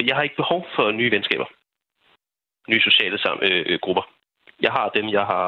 [0.08, 1.46] Jeg har ikke behov for nye venskaber.
[2.70, 4.06] Nye sociale sam, øh, grupper.
[4.62, 5.46] Jeg har dem, jeg har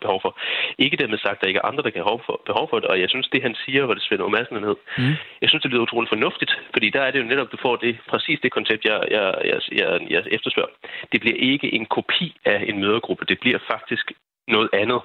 [0.00, 0.38] behov for.
[0.78, 2.88] Ikke dermed sagt, at der ikke er andre, der kan have behov for, det.
[2.88, 5.14] Og jeg synes, det han siger, hvor det Svend Madsen hed, mm.
[5.40, 6.52] jeg synes, det lyder utroligt fornuftigt.
[6.72, 9.58] Fordi der er det jo netop, du får det, præcis det koncept, jeg, jeg, jeg,
[9.80, 10.72] jeg, jeg efterspørger.
[11.12, 13.24] Det bliver ikke en kopi af en mødergruppe.
[13.24, 14.12] Det bliver faktisk
[14.48, 15.00] noget andet.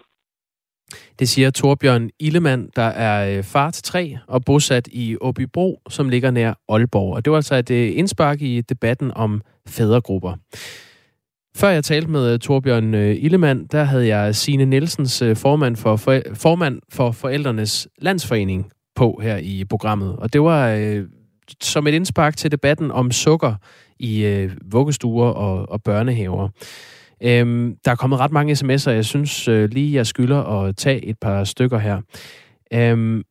[1.19, 6.09] Det siger Torbjørn Illemann, der er øh, far til tre og bosat i Åbybro, som
[6.09, 7.13] ligger nær Aalborg.
[7.13, 10.33] Og det var altså et øh, indspark i debatten om fædregrupper.
[11.55, 16.21] Før jeg talte med øh, Torbjørn Illemann, der havde jeg Signe Nielsens formand for, for,
[16.33, 20.15] formand for Forældrenes Landsforening på her i programmet.
[20.15, 21.05] Og det var øh,
[21.61, 23.55] som et indspark til debatten om sukker
[23.99, 26.49] i øh, vuggestuer og, og børnehaver.
[27.23, 31.05] Øhm, der er kommet ret mange sms'er, jeg synes øh, lige, jeg skylder at tage
[31.05, 32.01] et par stykker her.
[32.73, 33.23] Øhm,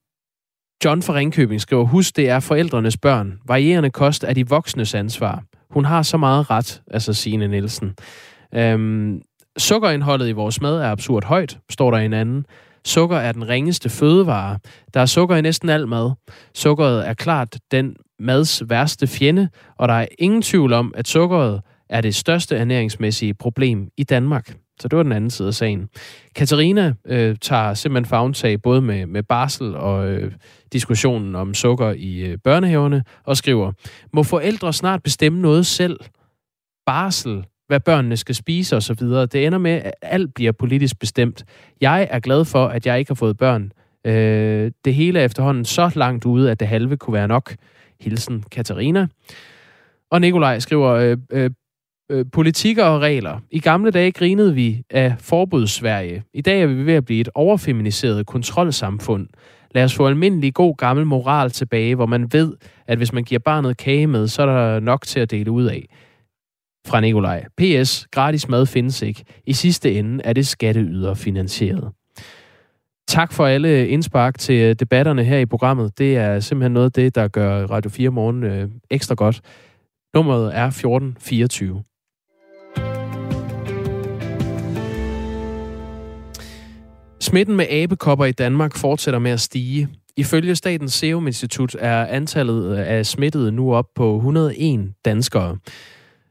[0.85, 3.39] John fra Ringkøbing skriver, husk, det er forældrenes børn.
[3.47, 5.43] Varierende kost er de voksnes ansvar.
[5.71, 7.95] Hun har så meget ret, altså Signe Nielsen.
[8.55, 9.23] Øhm,
[9.59, 12.47] sukkerindholdet i vores mad er absurd højt, står der en anden.
[12.85, 14.59] Sukker er den ringeste fødevare.
[14.95, 16.13] Der er sukker i næsten al mad.
[16.55, 21.61] Sukkeret er klart den mads værste fjende, og der er ingen tvivl om, at sukkeret
[21.91, 24.57] er det største ernæringsmæssige problem i Danmark.
[24.81, 25.89] Så det var den anden side af sagen.
[26.35, 30.33] Katarina øh, tager simpelthen fagntag både med, med barsel og øh,
[30.73, 33.73] diskussionen om sukker i øh, børnehaverne, og skriver,
[34.13, 36.01] må forældre snart bestemme noget selv?
[36.87, 39.01] Barsel, hvad børnene skal spise osv.
[39.01, 41.45] Det ender med, at alt bliver politisk bestemt.
[41.81, 43.73] Jeg er glad for, at jeg ikke har fået børn.
[44.07, 47.55] Øh, det hele er efterhånden så langt ude, at det halve kunne være nok.
[48.01, 49.07] Hilsen Katarina.
[50.11, 51.51] Og Nikolaj skriver, øh, øh,
[52.11, 53.41] øh, politikker og regler.
[53.51, 56.25] I gamle dage grinede vi af forbudssverige.
[56.35, 59.29] I dag er vi ved at blive et overfeminiseret kontrolsamfund.
[59.75, 62.55] Lad os få almindelig god gammel moral tilbage, hvor man ved,
[62.87, 65.65] at hvis man giver barnet kage med, så er der nok til at dele ud
[65.65, 65.87] af.
[66.87, 67.45] Fra Nikolaj.
[67.59, 68.07] PS.
[68.11, 69.25] Gratis mad findes ikke.
[69.47, 71.93] I sidste ende er det skatteyder finansieret.
[73.09, 75.99] Tak for alle indspark til øh, debatterne her i programmet.
[75.99, 79.41] Det er simpelthen noget af det, der gør Radio 4 Morgen øh, ekstra godt.
[80.15, 81.83] Nummeret er 1424.
[87.27, 89.89] Smitten med abekopper i Danmark fortsætter med at stige.
[90.17, 95.59] Ifølge Statens Serum Institut er antallet øh, af smittede nu op på 101 danskere.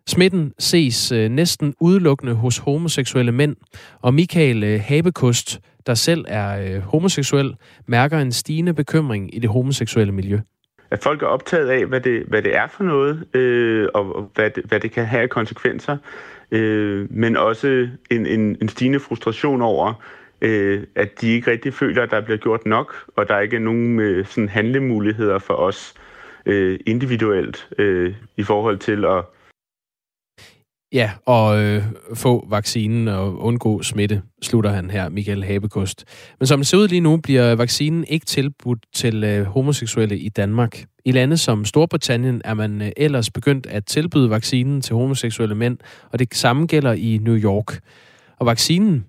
[0.07, 3.55] Smitten ses øh, næsten udelukkende hos homoseksuelle mænd,
[4.01, 7.55] og Michael øh, Habekost, der selv er homoseksuel,
[7.87, 10.39] mærker en stigende bekymring i det homoseksuelle miljø.
[10.91, 14.31] At folk er optaget af, hvad det, hvad det er for noget, øh, og, og
[14.35, 15.97] hvad, det, hvad det kan have af konsekvenser,
[16.51, 19.93] øh, men også en, en, en stigende frustration over,
[20.45, 23.59] øh, at de ikke rigtig føler, at der bliver gjort nok, og der ikke er
[23.59, 25.93] nogen øh, sådan handlemuligheder for os
[26.45, 29.23] øh, individuelt øh, i forhold til at
[30.93, 31.83] Ja, og øh,
[32.13, 36.05] få vaccinen og undgå smitte, slutter han her, Michael Habekost.
[36.39, 40.29] Men som det ser ud lige nu, bliver vaccinen ikke tilbudt til øh, homoseksuelle i
[40.29, 40.83] Danmark.
[41.05, 45.77] I lande som Storbritannien er man øh, ellers begyndt at tilbyde vaccinen til homoseksuelle mænd,
[46.11, 47.79] og det samme gælder i New York.
[48.39, 49.05] Og vaccinen,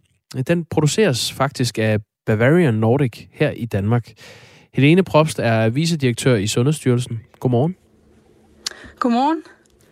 [0.47, 4.12] den produceres faktisk af Bavarian Nordic her i Danmark.
[4.74, 7.20] Helene Probst er vicedirektør i Sundhedsstyrelsen.
[7.41, 7.77] Godmorgen.
[8.99, 9.43] Godmorgen.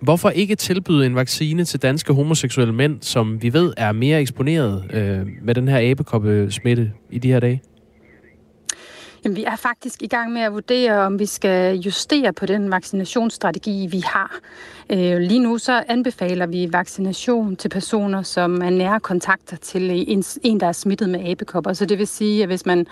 [0.01, 4.85] Hvorfor ikke tilbyde en vaccine til danske homoseksuelle mænd, som vi ved er mere eksponeret
[4.93, 7.63] øh, med den her abekoppesmitte i de her dage?
[9.25, 12.71] Jamen, vi er faktisk i gang med at vurdere, om vi skal justere på den
[12.71, 14.39] vaccinationsstrategi, vi har.
[14.91, 20.25] Øh, lige nu så anbefaler vi vaccination til personer, som er nære kontakter til en,
[20.43, 21.73] en der er smittet med abekopper.
[21.73, 22.87] Så det vil sige, at hvis man,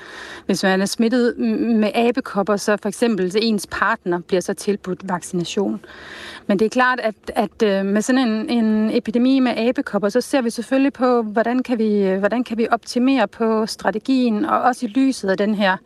[0.46, 5.80] hvis man er smittet med abekopper, så for eksempel ens partner bliver så tilbudt vaccination.
[6.46, 10.20] Men det er klart, at, at øh, med sådan en, en epidemi med abekopper, så
[10.20, 14.86] ser vi selvfølgelig på, hvordan kan vi, hvordan kan vi optimere på strategien, og også
[14.86, 15.76] i lyset af den her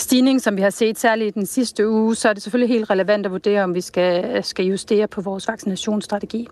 [0.00, 2.90] stigning, som vi har set særligt i den sidste uge, så er det selvfølgelig helt
[2.90, 6.48] relevant at vurdere, om vi skal, skal justere på vores vaccinationsstrategi.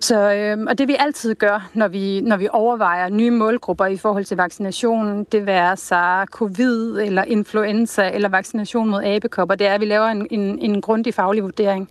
[0.00, 3.96] Så, øh, og det vi altid gør, når vi, når vi overvejer nye målgrupper i
[3.96, 9.74] forhold til vaccinationen, det være sig covid eller influenza eller vaccination mod abekopper, det er,
[9.74, 11.88] at vi laver en, en, en grundig faglig vurdering.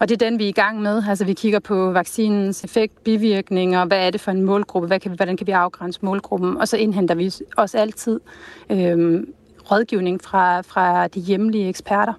[0.00, 1.02] Og det er den, vi er i gang med.
[1.08, 5.10] Altså vi kigger på vaccinens effekt, bivirkninger, hvad er det for en målgruppe, hvad kan
[5.10, 8.20] vi, hvordan kan vi afgrænse målgruppen, og så indhenter vi også altid
[8.70, 9.24] øh,
[9.70, 12.12] rådgivning fra, fra de hjemlige eksperter.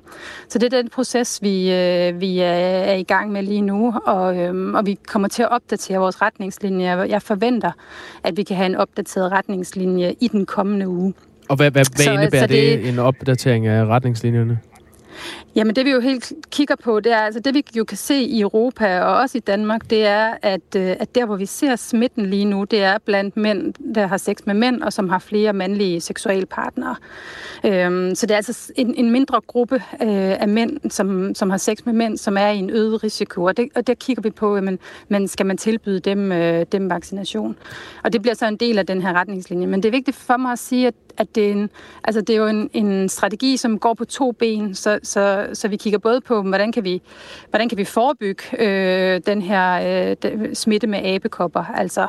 [0.50, 4.38] Så det er den proces, vi, øh, vi er i gang med lige nu, og,
[4.38, 7.04] øh, og vi kommer til at opdatere vores retningslinjer.
[7.04, 7.72] Jeg forventer,
[8.24, 11.14] at vi kan have en opdateret retningslinje i den kommende uge.
[11.50, 14.60] Og hvad, hvad, hvad så, indebærer så det, det, en opdatering af retningslinjerne?
[15.56, 18.22] Jamen det vi jo helt kigger på, det er altså det vi jo kan se
[18.22, 21.76] i Europa og også i Danmark, det er, at, øh, at der hvor vi ser
[21.76, 25.20] smitten lige nu, det er blandt mænd, der har sex med mænd og som har
[25.20, 26.96] flere mandlige seksualpartnere.
[27.64, 31.58] Øhm, så det er altså en, en mindre gruppe øh, af mænd, som, som har
[31.58, 33.44] sex med mænd, som er i en øget risiko.
[33.44, 36.90] Og, det, og der kigger vi på, jamen, men skal man tilbyde dem, øh, dem
[36.90, 37.56] vaccination?
[38.04, 39.68] Og det bliver så en del af den her retningslinje.
[39.68, 41.70] Men det er vigtigt for mig at sige, at at det er, en,
[42.04, 45.68] altså det er jo en, en strategi, som går på to ben, så, så, så
[45.68, 47.02] vi kigger både på, hvordan kan vi,
[47.50, 52.08] hvordan kan vi forebygge øh, den her øh, smitte med abekopper, altså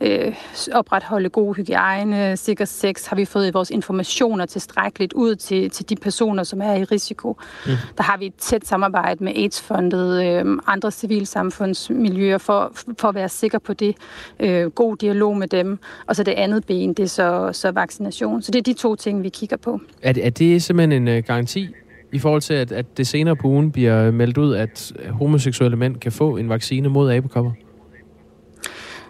[0.00, 0.34] øh,
[0.72, 5.96] opretholde god hygiejne, sikker sex, har vi fået vores informationer tilstrækkeligt ud til, til de
[5.96, 7.36] personer, som er i risiko.
[7.66, 7.72] Mm.
[7.96, 13.28] Der har vi et tæt samarbejde med AIDS-fondet, øh, andre civilsamfundsmiljøer, for, for at være
[13.28, 13.96] sikre på det.
[14.40, 15.78] Øh, god dialog med dem.
[16.06, 18.42] Og så det andet ben, det er så, så vaccination.
[18.48, 19.80] Så det er de to ting, vi kigger på.
[20.02, 21.68] Er det, er det simpelthen en uh, garanti
[22.12, 25.96] i forhold til, at, at det senere på ugen bliver meldt ud, at homoseksuelle mænd
[25.96, 27.52] kan få en vaccine mod abekopper?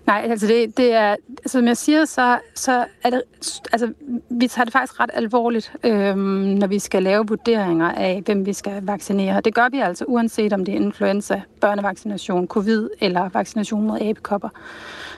[0.06, 3.22] Nej, altså det, det er, altså som jeg siger, så, så er det,
[3.72, 3.92] altså
[4.30, 6.18] vi tager det faktisk ret alvorligt, øhm,
[6.60, 9.40] når vi skal lave vurderinger af, hvem vi skal vaccinere.
[9.40, 14.48] Det gør vi altså, uanset om det er influenza, børnevaccination, covid eller vaccination mod abekopper.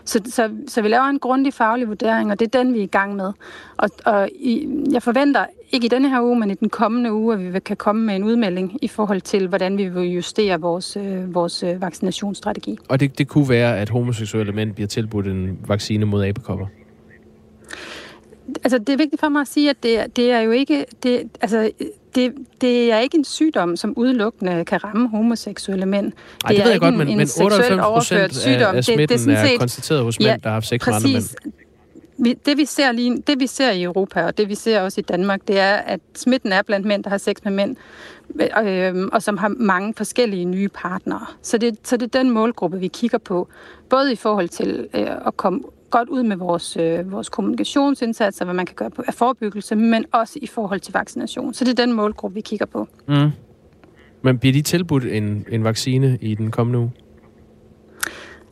[0.04, 2.82] Så, så, så vi laver en grundig faglig vurdering, og det er den, vi er
[2.82, 3.32] i gang med.
[3.76, 7.34] Og, og i, jeg forventer ikke i denne her uge, men i den kommende uge,
[7.34, 10.96] at vi kan komme med en udmelding i forhold til, hvordan vi vil justere vores,
[10.96, 12.78] øh, vores øh, vaccinationsstrategi.
[12.88, 16.66] Og det, det kunne være, at homoseksuelle mænd bliver tilbudt en vaccine mod abekopper?
[18.64, 20.84] Altså, det er vigtigt for mig at sige, at det, det er jo ikke...
[21.02, 21.70] Det, altså,
[22.14, 26.12] det, det er ikke en sygdom, som udelukkende kan ramme homoseksuelle mænd.
[26.44, 29.26] Ej, det, det ved jeg godt, men, en men 98 procent af, af smitten det,
[29.26, 31.04] det er, set, er konstateret hos mænd, ja, der har haft sex præcis.
[31.04, 31.52] med andre mænd.
[32.22, 35.00] Vi, det, vi ser lige, det vi ser i Europa, og det vi ser også
[35.00, 37.76] i Danmark, det er, at smitten er blandt mænd, der har sex med mænd,
[38.64, 41.26] øh, og som har mange forskellige nye partnere.
[41.42, 43.48] Så det, så det er den målgruppe, vi kigger på,
[43.90, 45.60] både i forhold til øh, at komme
[45.90, 50.04] godt ud med vores, øh, vores kommunikationsindsatser, hvad man kan gøre på af forebyggelse, men
[50.12, 51.54] også i forhold til vaccination.
[51.54, 52.88] Så det er den målgruppe, vi kigger på.
[53.08, 53.30] Mm.
[54.22, 56.90] Men bliver de tilbudt en, en vaccine i den kommende uge?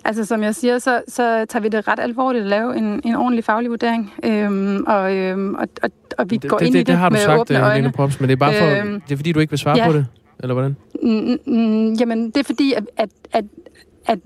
[0.04, 3.14] Altså som jeg siger, så, så tager vi det ret alvorligt at lave en, en
[3.14, 6.78] ordentlig faglig vurdering, øhm, og, øhm, og, og, og vi det, går det, ind det,
[6.78, 7.74] i det, det har du med sagt, åbne øjne.
[7.74, 9.76] Helene Props, men det er bare for, Øhm, det er fordi, du ikke vil svare
[9.76, 9.86] ja.
[9.86, 10.06] på det,
[10.40, 10.76] eller hvordan?
[11.02, 13.44] Mm, mm, jamen, det er fordi, at, at, at,
[14.06, 14.18] at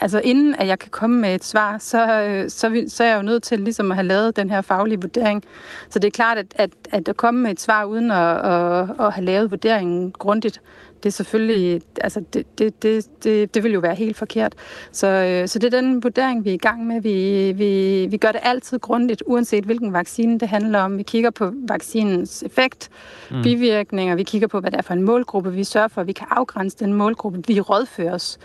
[0.00, 3.16] altså, inden at jeg kan komme med et svar, så, øh, så, så er jeg
[3.16, 5.44] jo nødt til ligesom at have lavet den her faglige vurdering.
[5.90, 9.06] Så det er klart, at, at, at at komme med et svar uden at, at,
[9.06, 10.60] at have lavet vurderingen grundigt,
[11.02, 14.54] det er selvfølgelig, altså det, det, det, det, det vil jo være helt forkert.
[14.92, 17.00] Så, øh, så det er den vurdering, vi er i gang med.
[17.00, 20.98] Vi, vi, vi gør det altid grundigt, uanset hvilken vaccine det handler om.
[20.98, 22.90] Vi kigger på vaccinens effekt,
[23.30, 23.42] Mm.
[23.42, 25.52] bivirkninger, vi kigger på, hvad det er for en målgruppe.
[25.52, 27.42] Vi sørger for, at vi kan afgrænse den målgruppe.
[27.46, 28.38] Vi rådfører os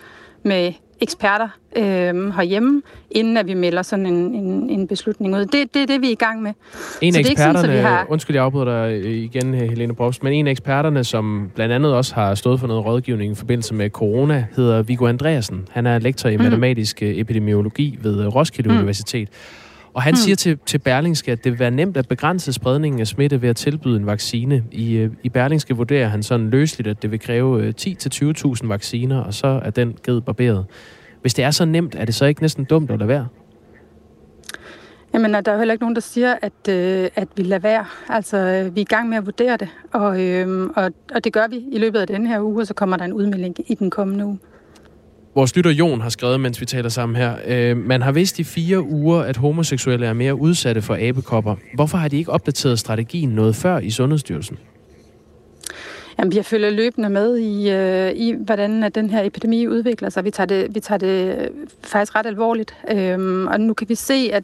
[0.44, 1.84] med eksperter øh,
[2.36, 2.82] herhjemme,
[3.12, 5.40] inden at vi melder sådan en, en, en beslutning ud.
[5.40, 6.52] Det, det er det, vi er i gang med.
[7.02, 8.06] En så af det er ikke sådan, eksperterne, så vi har...
[8.10, 12.16] undskyld, jeg afbryder dig igen, Helene Props, men en af eksperterne, som blandt andet også
[12.16, 15.68] har stået for noget rådgivning i forbindelse med corona, hedder Viggo Andreasen.
[15.72, 16.44] Han er lektor i Mhm.
[16.44, 18.78] matematisk øh, epidemiologi ved øh, Roskilde Mhm.
[18.78, 19.30] Universitet.
[19.96, 20.16] Og han Mhm.
[20.16, 23.50] siger til, til Berlingske, at det vil være nemt at begrænse spredningen af smitte ved
[23.50, 24.64] at tilbyde en vaccine.
[24.72, 29.20] I, øh, i Berlingske vurderer han sådan løsligt, at det vil kræve øh, 10-20.000 vacciner,
[29.20, 30.66] og så er den ged barberet.
[31.22, 33.28] Hvis det er så nemt, er det så ikke næsten dumt at lade være?
[35.14, 37.86] Jamen, der er jo heller ikke nogen, der siger, at, øh, at vi lader være.
[38.10, 41.34] Altså, øh, vi er i gang med at vurdere det, og, øh, og, og det
[41.34, 43.76] gør vi i løbet af denne her uge, og så kommer der en udmelding i
[43.76, 44.40] den kommende uge.
[45.36, 47.36] Vores lytter Jon har skrevet, mens vi taler sammen her.
[47.48, 51.56] Øh, man har vidst i fire uger, at homoseksuelle er mere udsatte for abekopper.
[51.74, 54.58] Hvorfor har de ikke opdateret strategien noget før i Sundhedsstyrelsen?
[56.20, 60.26] Jamen, vi følger løbende med i, øh, i hvordan at den her epidemi udvikler sig.
[60.26, 61.48] Vi tager det, vi tager det øh,
[61.84, 64.44] faktisk ret alvorligt, øhm, og nu kan vi se, at,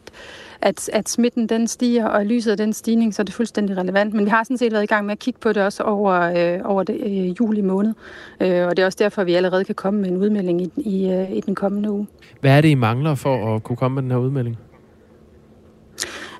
[0.60, 3.76] at, at smitten den stiger, og i lyset af den stigning, så er det fuldstændig
[3.76, 4.14] relevant.
[4.14, 6.12] Men vi har sådan set været i gang med at kigge på det også over,
[6.12, 7.94] øh, over det, øh, juli måned,
[8.40, 10.70] øh, og det er også derfor, at vi allerede kan komme med en udmelding i,
[10.76, 12.06] i, øh, i den kommende uge.
[12.40, 14.58] Hvad er det, I mangler for at kunne komme med den her udmelding?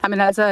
[0.05, 0.43] Jamen altså,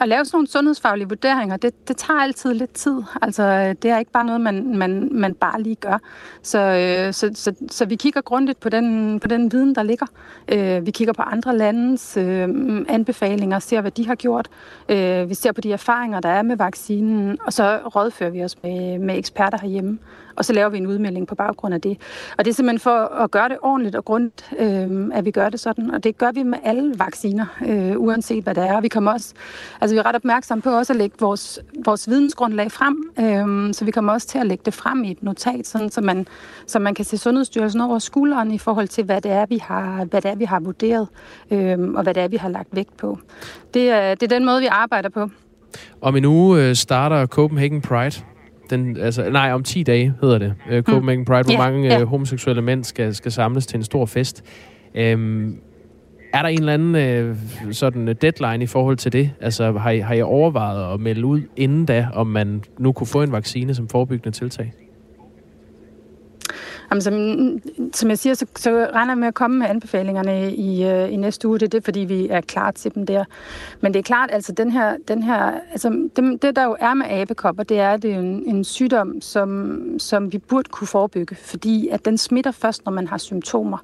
[0.00, 3.02] at lave sådan nogle sundhedsfaglige vurderinger, det, det tager altid lidt tid.
[3.22, 5.98] Altså, det er ikke bare noget, man, man, man bare lige gør.
[6.42, 10.06] Så, øh, så, så, så vi kigger grundigt på den, på den viden, der ligger.
[10.48, 12.48] Øh, vi kigger på andre landes øh,
[12.88, 14.48] anbefalinger, ser, hvad de har gjort.
[14.88, 18.62] Øh, vi ser på de erfaringer, der er med vaccinen, og så rådfører vi os
[18.62, 19.98] med, med eksperter herhjemme.
[20.36, 21.98] Og så laver vi en udmelding på baggrund af det.
[22.38, 25.48] Og det er simpelthen for at gøre det ordentligt og grundigt, øh, at vi gør
[25.48, 25.90] det sådan.
[25.90, 28.76] Og det gør vi med alle vacciner, øh, uanset hvad det er.
[28.76, 29.34] Og vi kommer også,
[29.80, 32.96] altså vi er ret opmærksomme på også at lægge vores, vores vidensgrundlag frem.
[33.18, 36.00] Øh, så vi kommer også til at lægge det frem i et notat, sådan, så,
[36.00, 36.26] man,
[36.66, 40.04] så man kan se Sundhedsstyrelsen over skulderen i forhold til, hvad det er, vi har,
[40.04, 41.08] hvad det er, vi har vurderet,
[41.50, 43.18] øh, og hvad det er, vi har lagt vægt på.
[43.74, 45.30] Det er, det er den måde, vi arbejder på.
[46.00, 48.33] Om en uge øh, starter Copenhagen Pride.
[48.70, 50.54] Den, altså, nej, om 10 dage hedder det.
[50.70, 52.00] Øh, Copenhagen Pride, hvor Ja, mange ja.
[52.00, 54.44] øh, homoseksuelle mænd skal, skal samles til en stor fest.
[54.94, 55.56] Øhm,
[56.32, 57.36] er der en eller anden øh,
[57.72, 59.30] sådan øh, deadline i forhold til det?
[59.40, 63.06] Altså, har I, har I overvejet at melde ud inden da, om man nu kunne
[63.06, 64.72] få en vaccine som forebyggende tiltag?
[66.90, 67.58] Jamen, som,
[67.92, 71.16] som jeg siger, så, så regner jeg med at komme med anbefalingerne i, øh, i
[71.16, 71.58] næste uge.
[71.58, 73.24] Det er det, fordi vi er klar til dem der.
[73.80, 76.94] Men det er klart, altså den her, den her altså det, det der jo er
[76.94, 80.88] med abekopper, det er, at det er en, en sygdom, som, som vi burde kunne
[80.88, 83.78] forebygge, fordi at den smitter først, når man har symptomer.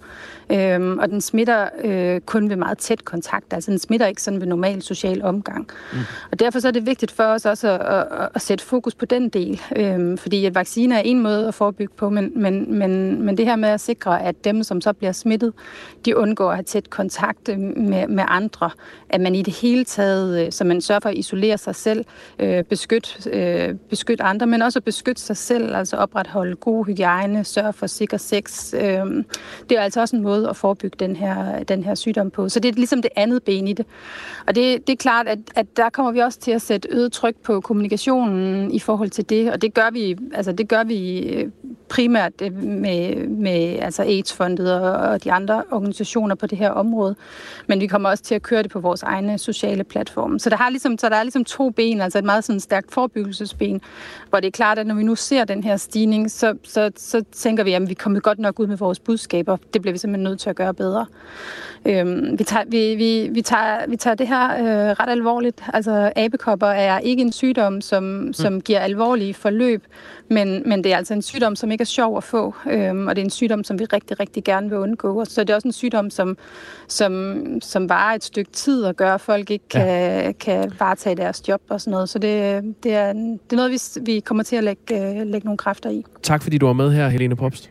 [0.53, 4.41] Øhm, og den smitter øh, kun ved meget tæt kontakt, altså den smitter ikke sådan
[4.41, 5.69] ved normal social omgang.
[5.93, 5.99] Mm.
[6.33, 9.05] Og derfor så er det vigtigt for os også at, at, at sætte fokus på
[9.05, 12.90] den del, øhm, fordi at vacciner er en måde at forebygge på, men, men, men,
[12.91, 15.53] men det her med at sikre, at dem, som så bliver smittet,
[16.05, 18.71] de undgår at have tæt kontakt med, med andre,
[19.09, 22.05] at man i det hele taget, øh, så man sørger for at isolere sig selv,
[22.39, 27.45] øh, beskytte, øh, beskytte andre, men også at beskytte sig selv, altså opretholde god hygiejne,
[27.45, 28.75] sørge for sikker sex.
[28.75, 28.81] Øh,
[29.69, 32.49] det er altså også en måde at forebygge den her, den her sygdom på.
[32.49, 33.87] Så det er ligesom det andet ben i det.
[34.47, 37.13] Og det, det er klart, at, at der kommer vi også til at sætte øget
[37.13, 41.19] tryk på kommunikationen i forhold til det, og det gør vi, altså det gør vi
[41.19, 41.51] øh,
[41.89, 47.17] primært øh, med, med altså AIDS-fondet og, og de andre organisationer på det her område.
[47.67, 50.41] Men vi kommer også til at køre det på vores egne sociale platforme.
[50.41, 52.93] Så der, har ligesom, så der er ligesom to ben, altså et meget sådan stærkt
[52.93, 53.81] forebyggelsesben,
[54.29, 57.25] hvor det er klart, at når vi nu ser den her stigning, så, så, så
[57.33, 59.57] tænker vi, at vi kommer godt nok ud med vores budskaber.
[59.75, 61.07] Det bliver vi simpelthen nødt til at gøre bedre.
[61.85, 65.65] Øhm, vi, tager, vi, vi, vi, tager, vi tager det her øh, ret alvorligt.
[65.73, 69.85] Altså abekopper er ikke en sygdom, som, som giver alvorlige forløb,
[70.31, 73.17] men, men det er altså en sygdom, som ikke er sjov at få, øhm, og
[73.17, 75.25] det er en sygdom, som vi rigtig, rigtig gerne vil undgå.
[75.25, 76.37] Så det er også en sygdom, som,
[76.89, 80.33] som, som varer et stykke tid og gør, at folk ikke kan, ja.
[80.33, 82.09] kan varetage deres job og sådan noget.
[82.09, 85.59] Så det, det, er, det er noget, vi, vi kommer til at lægge, lægge nogle
[85.59, 86.05] kræfter i.
[86.23, 87.71] Tak fordi du var med her, Helene Popst.